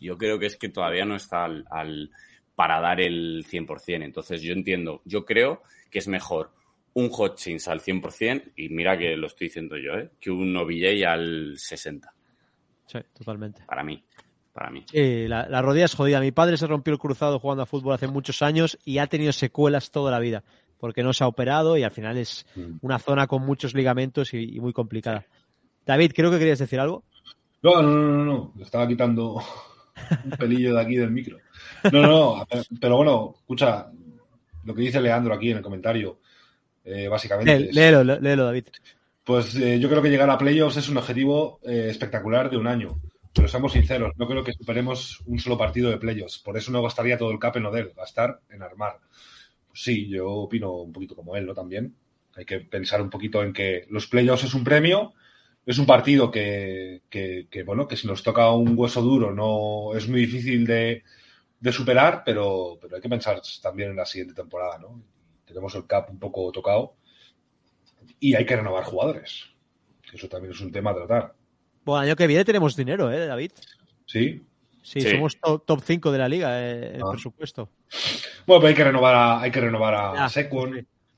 [0.01, 2.11] yo creo que es que todavía no está al, al
[2.55, 4.05] para dar el 100%.
[4.05, 6.53] Entonces yo entiendo, yo creo que es mejor
[6.95, 10.11] un Hotchins al 100% y mira que lo estoy diciendo yo, ¿eh?
[10.21, 12.03] que un Novillay al 60%.
[12.87, 13.63] Sí, totalmente.
[13.67, 14.03] Para mí.
[14.53, 14.85] Para mí.
[14.93, 16.21] Eh, la, la, rodilla es jodida.
[16.21, 19.33] Mi padre se rompió el cruzado jugando a fútbol hace muchos años y ha tenido
[19.33, 20.43] secuelas toda la vida
[20.81, 22.47] porque no se ha operado y al final es
[22.81, 25.27] una zona con muchos ligamentos y, y muy complicada.
[25.87, 27.05] David, creo que querías decir algo.
[27.63, 28.63] No, no, no, no, no.
[28.63, 29.35] estaba quitando
[30.25, 31.39] un pelillo de aquí del micro.
[31.93, 32.47] No, no, no.
[32.81, 33.91] Pero bueno, escucha
[34.65, 36.21] lo que dice Leandro aquí en el comentario.
[36.85, 37.61] Eh, básicamente.
[37.61, 38.65] Lé, léelo, léelo, David.
[39.23, 42.67] Pues eh, yo creo que llegar a playoffs es un objetivo eh, espectacular de un
[42.67, 43.01] año.
[43.33, 46.39] Pero seamos sinceros, no creo que superemos un solo partido de playoffs.
[46.39, 48.99] Por eso no gastaría todo el cap en Odell, gastar en armar.
[49.73, 51.55] Sí, yo opino un poquito como él, ¿no?
[51.55, 51.95] También.
[52.37, 55.15] Hay que pensar un poquito en que los playoffs es un premio,
[55.67, 59.97] es un partido que, que, que, bueno, que si nos toca un hueso duro no
[59.97, 61.03] es muy difícil de,
[61.61, 65.03] de superar, pero, pero hay que pensar también en la siguiente temporada, ¿no?
[65.45, 66.95] Tenemos el cap un poco tocado
[68.19, 69.47] y hay que renovar jugadores.
[70.13, 71.35] Eso también es un tema a tratar.
[71.85, 73.53] Bueno, año que viene tenemos dinero, ¿eh, David?
[74.07, 74.43] Sí.
[74.83, 75.11] Sí, sí.
[75.11, 77.01] somos top, top 5 de la liga, eh, ah.
[77.01, 77.69] por supuesto.
[78.47, 80.41] Bueno, pues hay que renovar a, hay que renovar a sí.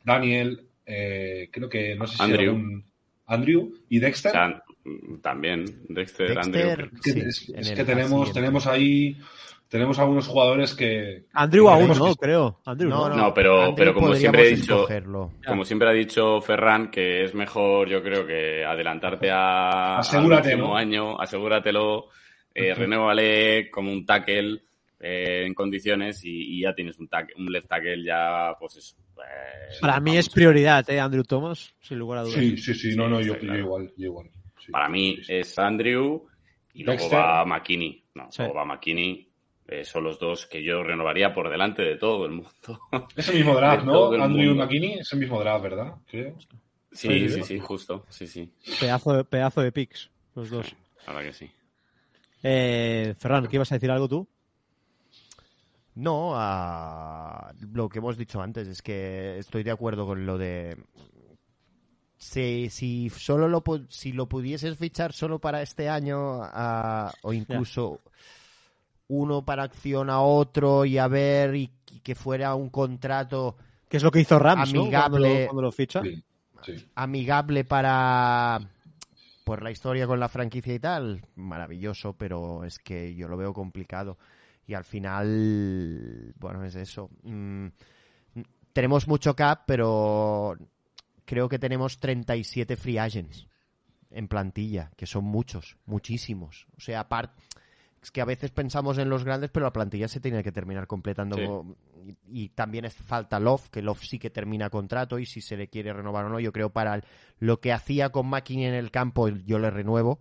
[0.04, 2.54] Daniel, eh, creo que no sé si Andrew.
[2.54, 2.84] Un,
[3.26, 4.32] Andrew y Dexter.
[4.32, 4.62] Sea,
[5.22, 6.90] también, Dexter, Dexter Andrew.
[6.94, 9.16] Es que, es, es que tenemos, tenemos ahí
[9.72, 11.24] tenemos algunos jugadores que.
[11.32, 12.16] Andrew aún no, que...
[12.16, 12.60] creo.
[12.66, 14.86] Andrew, no, no, no pero, Andrew pero como siempre he dicho.
[15.46, 19.96] Como siempre ha dicho Ferran, que es mejor, yo creo que adelantarte a.
[19.96, 20.52] Asegúrate.
[20.52, 20.76] Al ¿no?
[20.76, 22.10] año, asegúratelo,
[22.55, 24.62] eh, renuévale como un tackle
[25.00, 28.96] eh, en condiciones y, y, ya tienes un, tackle, un left tackle ya, pues eso.
[29.18, 31.00] Eh, Para mí es prioridad, ¿eh?
[31.00, 32.38] Andrew Thomas, sin lugar a dudas.
[32.38, 34.30] Sí, sí, sí, no, no, yo, yo igual, yo igual.
[34.64, 35.34] Sí, Para mí sí, sí.
[35.34, 36.26] es Andrew
[36.72, 37.18] y luego Dexter.
[37.18, 38.05] va McKinney.
[38.14, 39.32] No, luego va McKinney
[39.72, 42.50] eh, son los dos que yo renovaría por delante de todo el mundo.
[43.16, 44.12] Ese mismo draft, ¿no?
[44.12, 44.42] Andrew mundo.
[44.42, 45.94] y McKinney, ese mismo draft, ¿verdad?
[46.07, 46.36] Creo.
[46.90, 48.53] Sí, sí, sí, sí, justo, sí, sí.
[48.78, 50.76] Pedazo de, pedazo de picks, los dos.
[51.07, 51.50] Ahora que sí.
[52.43, 54.28] Eh, Ferran, ¿qué ibas a decir algo tú?
[55.95, 60.76] No, uh, lo que hemos dicho antes es que estoy de acuerdo con lo de
[62.16, 68.01] si, si solo lo si lo pudieses fichar solo para este año uh, o incluso
[68.03, 68.12] yeah.
[69.09, 73.57] uno para acción a otro y a ver y, y, que fuera un contrato
[73.88, 74.90] que es lo que hizo Rams amigable ¿no?
[75.01, 76.24] cuando, lo, cuando lo ficha sí,
[76.64, 76.86] sí.
[76.95, 78.61] amigable para
[79.45, 83.53] por la historia con la franquicia y tal maravilloso pero es que yo lo veo
[83.53, 84.18] complicado
[84.66, 87.11] y al final, bueno, es eso.
[87.22, 87.66] Mm,
[88.72, 90.57] tenemos mucho cap, pero
[91.24, 93.49] creo que tenemos 37 free agents
[94.11, 96.66] en plantilla, que son muchos, muchísimos.
[96.76, 97.43] O sea, aparte,
[98.11, 101.36] que a veces pensamos en los grandes, pero la plantilla se tiene que terminar completando.
[101.36, 102.16] Sí.
[102.26, 105.57] Y, y, también es falta Love, que Love sí que termina contrato y si se
[105.57, 107.05] le quiere renovar o no, yo creo para el,
[107.38, 110.18] lo que hacía con McKinney en el campo, yo le renuevo.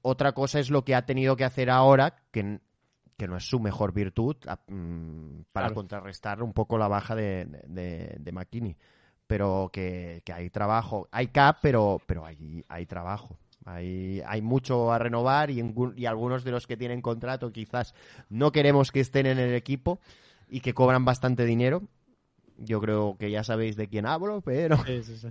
[0.00, 2.60] Otra cosa es lo que ha tenido que hacer ahora, que
[3.16, 4.36] que no es su mejor virtud
[4.68, 5.74] um, para claro.
[5.74, 8.76] contrarrestar un poco la baja de, de, de McKinney.
[9.26, 13.36] Pero que, que, hay trabajo, hay cap, pero, pero hay, hay trabajo.
[13.66, 17.94] Hay, hay mucho a renovar y, en, y algunos de los que tienen contrato quizás
[18.30, 20.00] no queremos que estén en el equipo
[20.48, 21.82] y que cobran bastante dinero.
[22.58, 24.76] Yo creo que ya sabéis de quién hablo, pero...
[24.84, 25.28] Sí, sí, sí.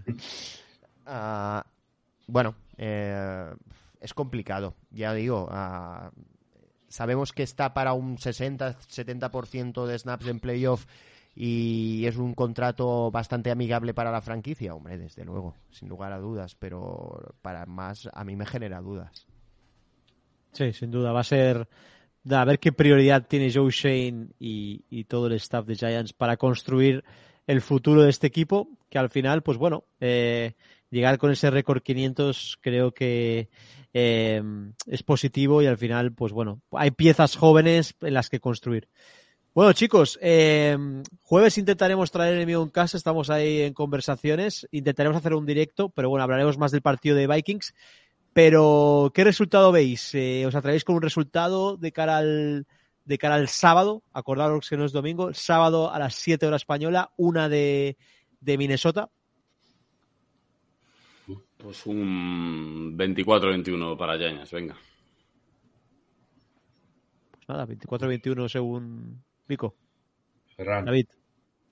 [1.07, 1.61] uh,
[2.27, 3.51] bueno, eh,
[3.99, 5.49] es complicado, ya digo.
[5.49, 6.11] Uh,
[6.89, 10.85] sabemos que está para un 60-70% de snaps en playoff
[11.35, 16.19] y es un contrato bastante amigable para la franquicia, hombre, desde luego, sin lugar a
[16.19, 19.27] dudas, pero para más a mí me genera dudas.
[20.53, 21.67] Sí, sin duda, va a ser
[22.29, 27.03] a ver qué prioridad tiene Joe Shane y, todo el staff de Giants para construir
[27.45, 30.53] el futuro de este equipo, que al final, pues bueno, eh,
[30.89, 33.49] llegar con ese récord 500 creo que
[33.93, 34.41] eh,
[34.87, 38.87] es positivo y al final, pues bueno, hay piezas jóvenes en las que construir.
[39.55, 40.77] Bueno, chicos, eh,
[41.23, 45.87] jueves intentaremos traer el mío en casa, estamos ahí en conversaciones, intentaremos hacer un directo,
[45.87, 47.73] pero bueno, hablaremos más del partido de Vikings.
[48.33, 50.13] Pero, ¿qué resultado veis?
[50.13, 52.67] Eh, ¿Os atrevéis con un resultado de cara al,
[53.05, 54.03] de cara al sábado?
[54.11, 57.95] Acordaros que no es domingo, sábado a las 7 horas española, una de,
[58.41, 59.09] de Minnesota.
[61.55, 64.75] Pues un 24-21 para Giants, venga.
[67.47, 69.75] nada, 24-21 según Pico.
[70.55, 70.85] Ferran.
[70.85, 71.07] David.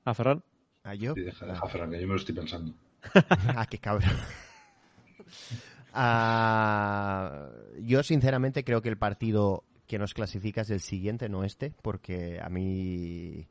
[0.06, 0.44] ¿A Ferran?
[0.84, 1.14] ¿A yo?
[1.14, 2.74] Sí, deja, deja a Ferran, que yo me lo estoy pensando.
[3.56, 4.12] ah, qué cabrón.
[5.96, 7.50] Ah,
[7.80, 12.40] yo sinceramente creo que el partido que nos clasifica es el siguiente, no este, porque
[12.42, 13.46] a mí...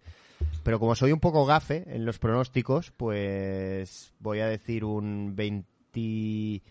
[0.64, 6.62] Pero como soy un poco gafe en los pronósticos, pues voy a decir un 20...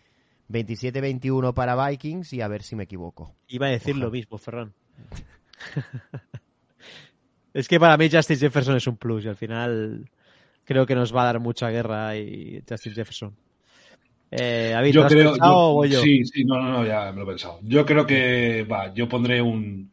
[0.50, 3.34] 27-21 para Vikings y a ver si me equivoco.
[3.48, 4.74] Iba a decir lo mismo, Ferran.
[7.54, 10.10] es que para mí Justin Jefferson es un plus y al final
[10.64, 13.36] creo que nos va a dar mucha guerra y Justin Jefferson.
[14.32, 16.02] Eh, David, yo ¿lo has creo, pensado yo- o voy yo?
[16.02, 17.60] Sí, sí, no, no, no, ya me lo he pensado.
[17.64, 19.92] Yo creo que, va, yo pondré un,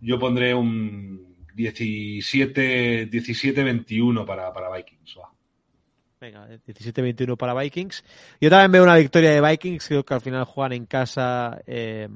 [0.00, 5.30] yo pondré un 17, 17-21 para, para Vikings, va.
[6.20, 8.04] Venga, 17-21 para Vikings.
[8.40, 9.88] Yo también veo una victoria de Vikings.
[9.88, 12.08] Creo que al final juegan en casa eh,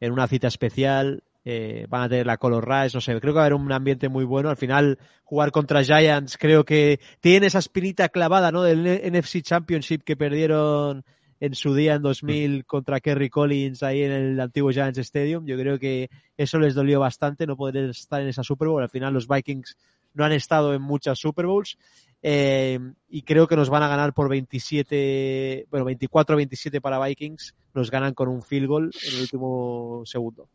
[0.00, 1.22] en una cita especial.
[1.44, 3.18] Eh, van a tener la Color Rush, no sé.
[3.20, 4.48] Creo que va a haber un ambiente muy bueno.
[4.48, 8.62] Al final, jugar contra Giants, creo que tiene esa espinita clavada, ¿no?
[8.62, 11.04] Del NFC Championship que perdieron
[11.40, 15.44] en su día en 2000 contra Kerry Collins ahí en el antiguo Giants Stadium.
[15.44, 18.82] Yo creo que eso les dolió bastante no poder estar en esa Super Bowl.
[18.82, 19.76] Al final, los Vikings
[20.14, 21.76] no han estado en muchas Super Bowls.
[22.24, 22.78] Eh,
[23.08, 27.56] y creo que nos van a ganar por 27, bueno, 24-27 para Vikings.
[27.74, 30.48] Nos ganan con un field goal en el último segundo.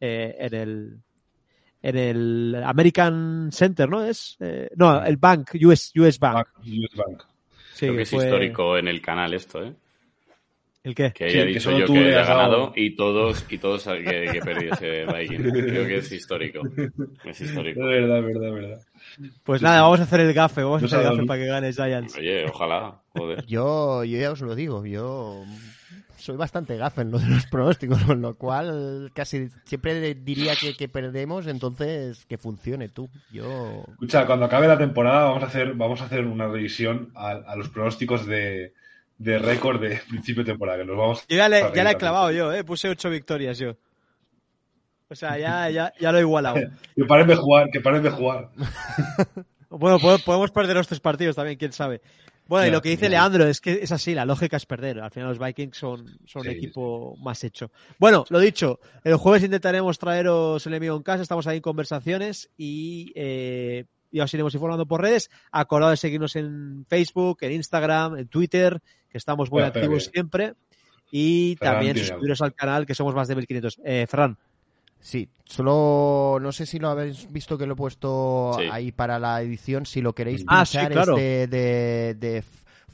[0.00, 0.98] Eh, en el
[1.82, 4.04] en el American Center, ¿no?
[4.04, 6.34] Es eh, no, el Bank, US, US Bank.
[6.34, 7.22] Bank, US Bank.
[7.74, 9.72] Sí, Creo que es fue- histórico en el canal esto, ¿eh?
[10.86, 11.12] ¿El qué?
[11.12, 15.04] Que haya dicho yo tú que haya ganado y todos, y todos que, que perdiese
[15.04, 15.50] Viking.
[15.50, 16.60] Creo que es histórico.
[17.24, 17.80] Es histórico.
[17.80, 18.80] verdad, es verdad, es verdad.
[19.42, 21.72] Pues nada, vamos a hacer el gafe, vamos a hacer el gafe para que gane
[21.72, 22.16] Giants.
[22.16, 23.44] Oye, ojalá, joder.
[23.46, 25.44] Yo, yo ya os lo digo, yo
[26.18, 30.76] soy bastante gafe en lo de los pronósticos, con lo cual casi siempre diría que,
[30.76, 33.10] que perdemos, entonces que funcione tú.
[33.32, 37.30] Yo Escucha, cuando acabe la temporada vamos a hacer, vamos a hacer una revisión a,
[37.30, 38.72] a los pronósticos de,
[39.18, 40.78] de récord de principio de temporada.
[40.78, 43.58] Que nos vamos Yo ya le, ya la he clavado yo, eh, puse ocho victorias
[43.58, 43.76] yo.
[45.08, 46.56] O sea, ya, ya, ya lo he igualado.
[46.96, 48.50] Que paren de jugar, que paren de jugar.
[49.68, 52.00] Bueno, po- podemos perder los tres partidos también, quién sabe.
[52.46, 53.08] Bueno, y lo que dice.
[53.08, 55.00] Leandro es que es así, la lógica es perder.
[55.00, 57.72] Al final los Vikings son, son un Sí, equipo más hecho.
[57.98, 62.48] Bueno, lo dicho, el jueves intentaremos traeros el enemigo en casa, estamos ahí en conversaciones
[62.56, 65.30] y eh, ya os iremos informando por redes.
[65.50, 68.80] Acordado de seguirnos en Facebook, en Instagram, en Twitter,
[69.16, 70.52] que estamos muy Espera, activos siempre.
[71.10, 73.80] Y Ferran también suscribiros al canal, que somos más de 1500.
[73.84, 74.36] Eh, Ferran,
[75.00, 78.68] sí, solo no sé si lo habéis visto que lo he puesto Sí.
[78.70, 81.16] ahí para la edición, si lo queréis Ah, sí, pinchar claro.
[81.16, 82.44] es de, de, de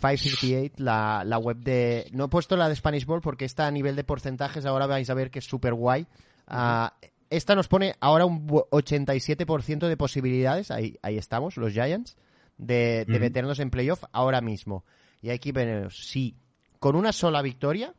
[0.01, 2.07] 558, la, la web de...
[2.13, 5.09] No he puesto la de Spanish Ball porque está a nivel de porcentajes, ahora vais
[5.11, 6.07] a ver que es súper guay.
[6.47, 6.95] Ah,
[7.31, 12.17] esta nos pone ahora un bu- 87% de posibilidades, ahí, ahí estamos, los Giants,
[12.59, 14.85] de, de meternos en playoff ahora mismo.
[15.23, 16.37] Y aquí venimos, si
[16.79, 17.95] con una sola victoria,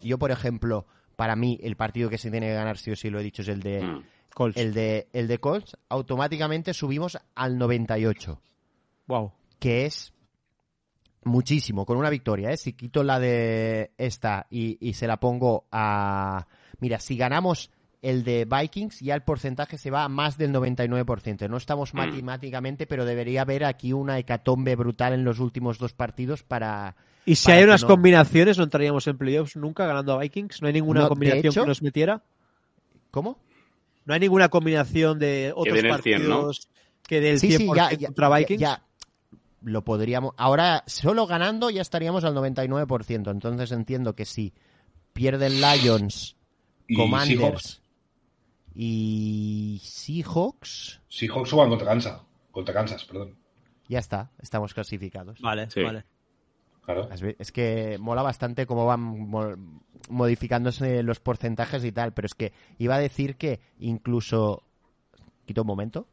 [0.00, 3.10] yo por ejemplo, para mí el partido que se tiene que ganar sí o sí
[3.10, 4.02] lo he dicho es el de Mm.
[4.32, 4.56] Colts.
[4.56, 8.40] el de el de Colts, automáticamente subimos al 98,
[9.08, 9.32] Wow.
[9.58, 10.14] que es
[11.24, 12.56] muchísimo con una victoria, ¿eh?
[12.56, 16.46] Si quito la de esta y, y se la pongo a
[16.78, 17.70] mira, si ganamos
[18.02, 21.48] el de Vikings, ya el porcentaje se va a más del 99%.
[21.48, 21.98] No estamos Mm.
[21.98, 26.96] matemáticamente, pero debería haber aquí una hecatombe brutal en los últimos dos partidos para...
[27.26, 30.18] Y si para hay que unas no- combinaciones, no entraríamos en playoffs nunca ganando a
[30.18, 30.62] Vikings.
[30.62, 32.22] No hay ninguna No, combinación hecho- que nos metiera.
[33.10, 33.38] ¿Cómo?
[34.06, 36.36] No hay ninguna combinación de otros el 100, ¿no?
[36.36, 36.68] partidos
[37.06, 38.60] que del Sí, 100% sí, ya, ya- contra Vikings.
[38.60, 38.82] ya- ya
[39.62, 40.32] lo podríamos.
[40.38, 43.30] Ahora, solo ganando ya estaríamos al 99%.
[43.30, 44.54] Entonces entiendo que si
[45.12, 46.36] pierden Lions,
[46.96, 47.79] Commanders.
[48.74, 52.20] Y Seahawks, Seahawks juegan contra Kansas.
[52.50, 53.36] Contra Kansas, perdón.
[53.88, 55.40] ya está, estamos clasificados.
[55.40, 55.82] Vale, Sí.
[55.82, 56.04] vale.
[56.84, 57.08] Claro.
[57.38, 59.54] Es que mola bastante cómo van mo-
[60.08, 64.62] modificándose los porcentajes y tal, pero es que iba a decir que incluso.
[65.46, 66.06] Quito un momento.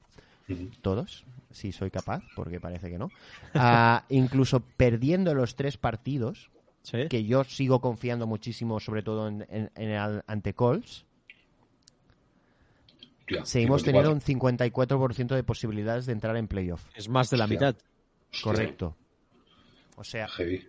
[0.81, 3.09] Todos, si soy capaz, porque parece que no.
[3.55, 6.51] Ah, incluso perdiendo los tres partidos,
[6.83, 7.07] Sí.
[7.09, 11.05] que yo sigo confiando muchísimo, sobre todo en, en- en el ante Colts,
[13.29, 13.83] Hostia, seguimos 54.
[13.83, 16.83] teniendo un 54% de posibilidades de entrar en playoff.
[16.95, 17.55] Es más de la Hostia.
[17.59, 17.75] mitad.
[18.43, 18.95] Correcto.
[19.97, 20.67] O sea, Heavy.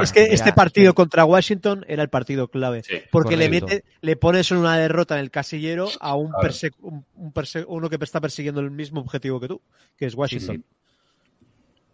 [0.00, 0.94] Es que este partido sí.
[0.94, 2.82] contra Washington era el partido clave.
[2.84, 2.98] Sí.
[3.10, 6.48] porque le mete, le pones una derrota en el casillero a un, Claro.
[6.48, 9.60] perse- un- un perse- uno que está persiguiendo el mismo objetivo que tú,
[9.96, 10.64] que es Washington.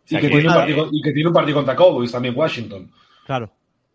[0.05, 2.91] Sea Y que, tiene un partido, y que tiene un partido contra Cowboys también Washington.
[3.25, 3.53] Claro.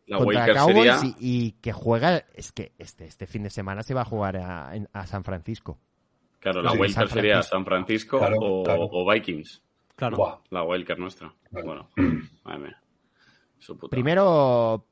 [0.07, 3.83] La contra Cowboys sería- y, y que juega, es que este, este fin de semana
[3.83, 5.79] se va a jugar a, San Francisco.
[6.39, 7.55] Claro, la Sí, Wildcard San sería Francisco.
[7.57, 8.87] San Francisco Claro, o, claro.
[8.91, 9.63] o Vikings.
[9.95, 10.17] Claro.
[10.17, 10.37] Buah.
[10.51, 11.33] La Wildcard nuestra.
[11.51, 11.89] Bueno,
[12.43, 12.81] madre mía.
[13.59, 13.91] Su puta.
[13.95, 14.85] Primero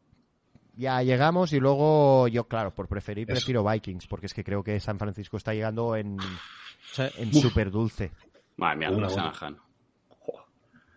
[0.76, 3.36] ya llegamos y luego yo, claro, por preferir Eso.
[3.40, 6.18] prefiero Vikings, porque es que creo que San Francisco está llegando en,
[7.18, 8.12] en súper dulce.
[8.58, 9.32] Madre mía, Una, una una.
[9.32, 9.58] Shanahan.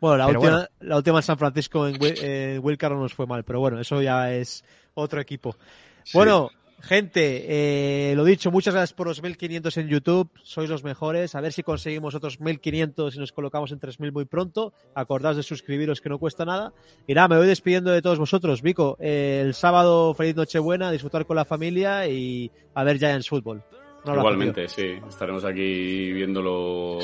[0.00, 0.68] Bueno, la Pero última, bueno.
[0.80, 4.00] la última en San Francisco en, en Wildcard no nos fue mal, pero bueno, eso
[4.00, 5.56] ya es otro equipo.
[6.04, 6.16] Sí.
[6.16, 11.34] Bueno, gente, eh, lo dicho, muchas gracias por los 1500 en YouTube, sois los mejores.
[11.34, 14.72] A ver si conseguimos otros 1500 y nos colocamos en 3000 muy pronto.
[14.94, 16.72] Acordaos de suscribiros que no cuesta nada.
[17.06, 18.62] Y nada, me voy despidiendo de todos vosotros.
[18.62, 23.62] Vico, eh, el sábado feliz Nochebuena, disfrutar con la familia y a ver Giants Football.
[24.02, 24.94] Abrazo, Igualmente, sí.
[25.08, 27.00] Estaremos aquí viéndolo,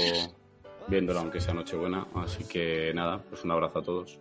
[0.89, 2.07] viéndolo aunque sea Nochebuena.
[2.15, 4.19] Así que nada, pues un abrazo a todos.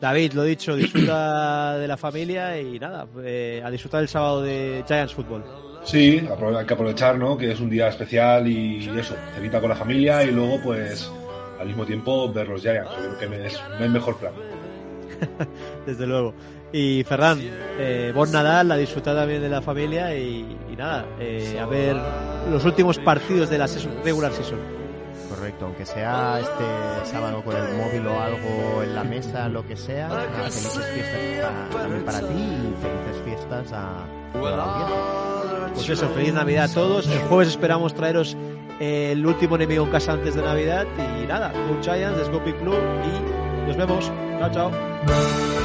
[0.00, 4.82] David, lo dicho, disfruta de la familia y nada, eh, a disfrutar el sábado de
[4.86, 5.44] Giants Football.
[5.84, 6.26] Sí,
[6.58, 7.36] hay que aprovechar, ¿no?
[7.36, 11.10] Que es un día especial y eso, cenita con la familia y luego, pues,
[11.58, 12.90] al mismo tiempo ver los Giants.
[12.96, 14.32] Yo creo que me- es, no hay mejor plan.
[15.86, 16.34] Desde luego.
[16.72, 17.38] Y Ferran,
[17.78, 21.96] eh, bon Nadal, a disfrutar también de la familia y, y nada, eh, a ver
[22.50, 24.58] los últimos partidos de la season- regular season.
[25.60, 30.08] Aunque sea este sábado con el móvil o algo en la mesa, lo que sea,
[30.08, 35.70] nada, felices fiestas también para ti y felices fiestas a toda la.
[35.74, 37.06] Pues eso, feliz Navidad a todos.
[37.08, 38.36] El jueves esperamos traeros
[38.80, 40.86] eh, el último enemigo en casa antes de Navidad.
[41.22, 44.10] Y nada, Go Giants, Big Blue y nos vemos.
[44.38, 45.59] Chao, chao.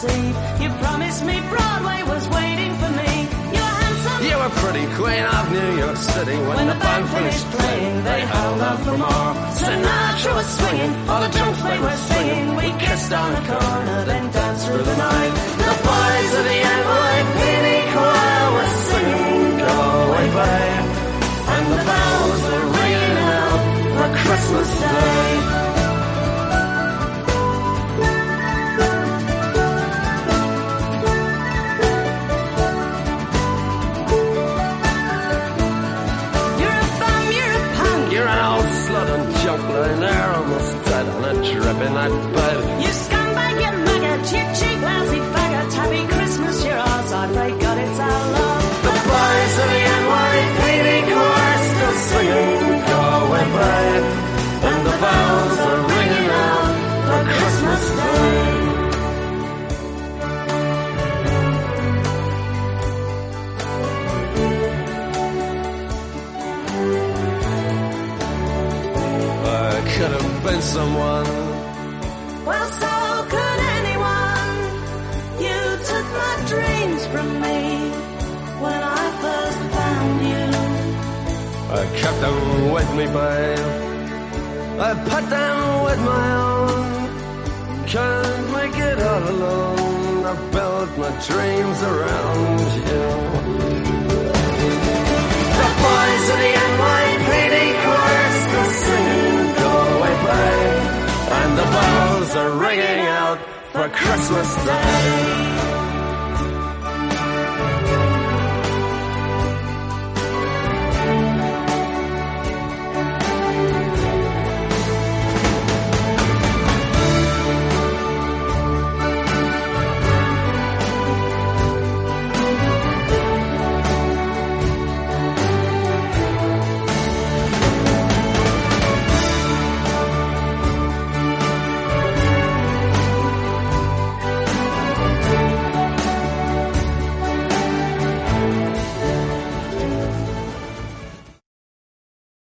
[0.00, 3.12] Cold you promised me Broadway was waiting for me.
[3.54, 4.20] You were handsome.
[4.28, 8.20] You were pretty queen of New York City when, When the band finished playing, they
[8.20, 9.32] held out for more.
[9.60, 12.56] Sinatra was swinging, all the drunks they were singing.
[12.56, 15.32] We kissed on the corner, then danced through the night.
[15.68, 19.74] The boys of the NYPD choir were singing, Go
[20.06, 20.79] away, babe.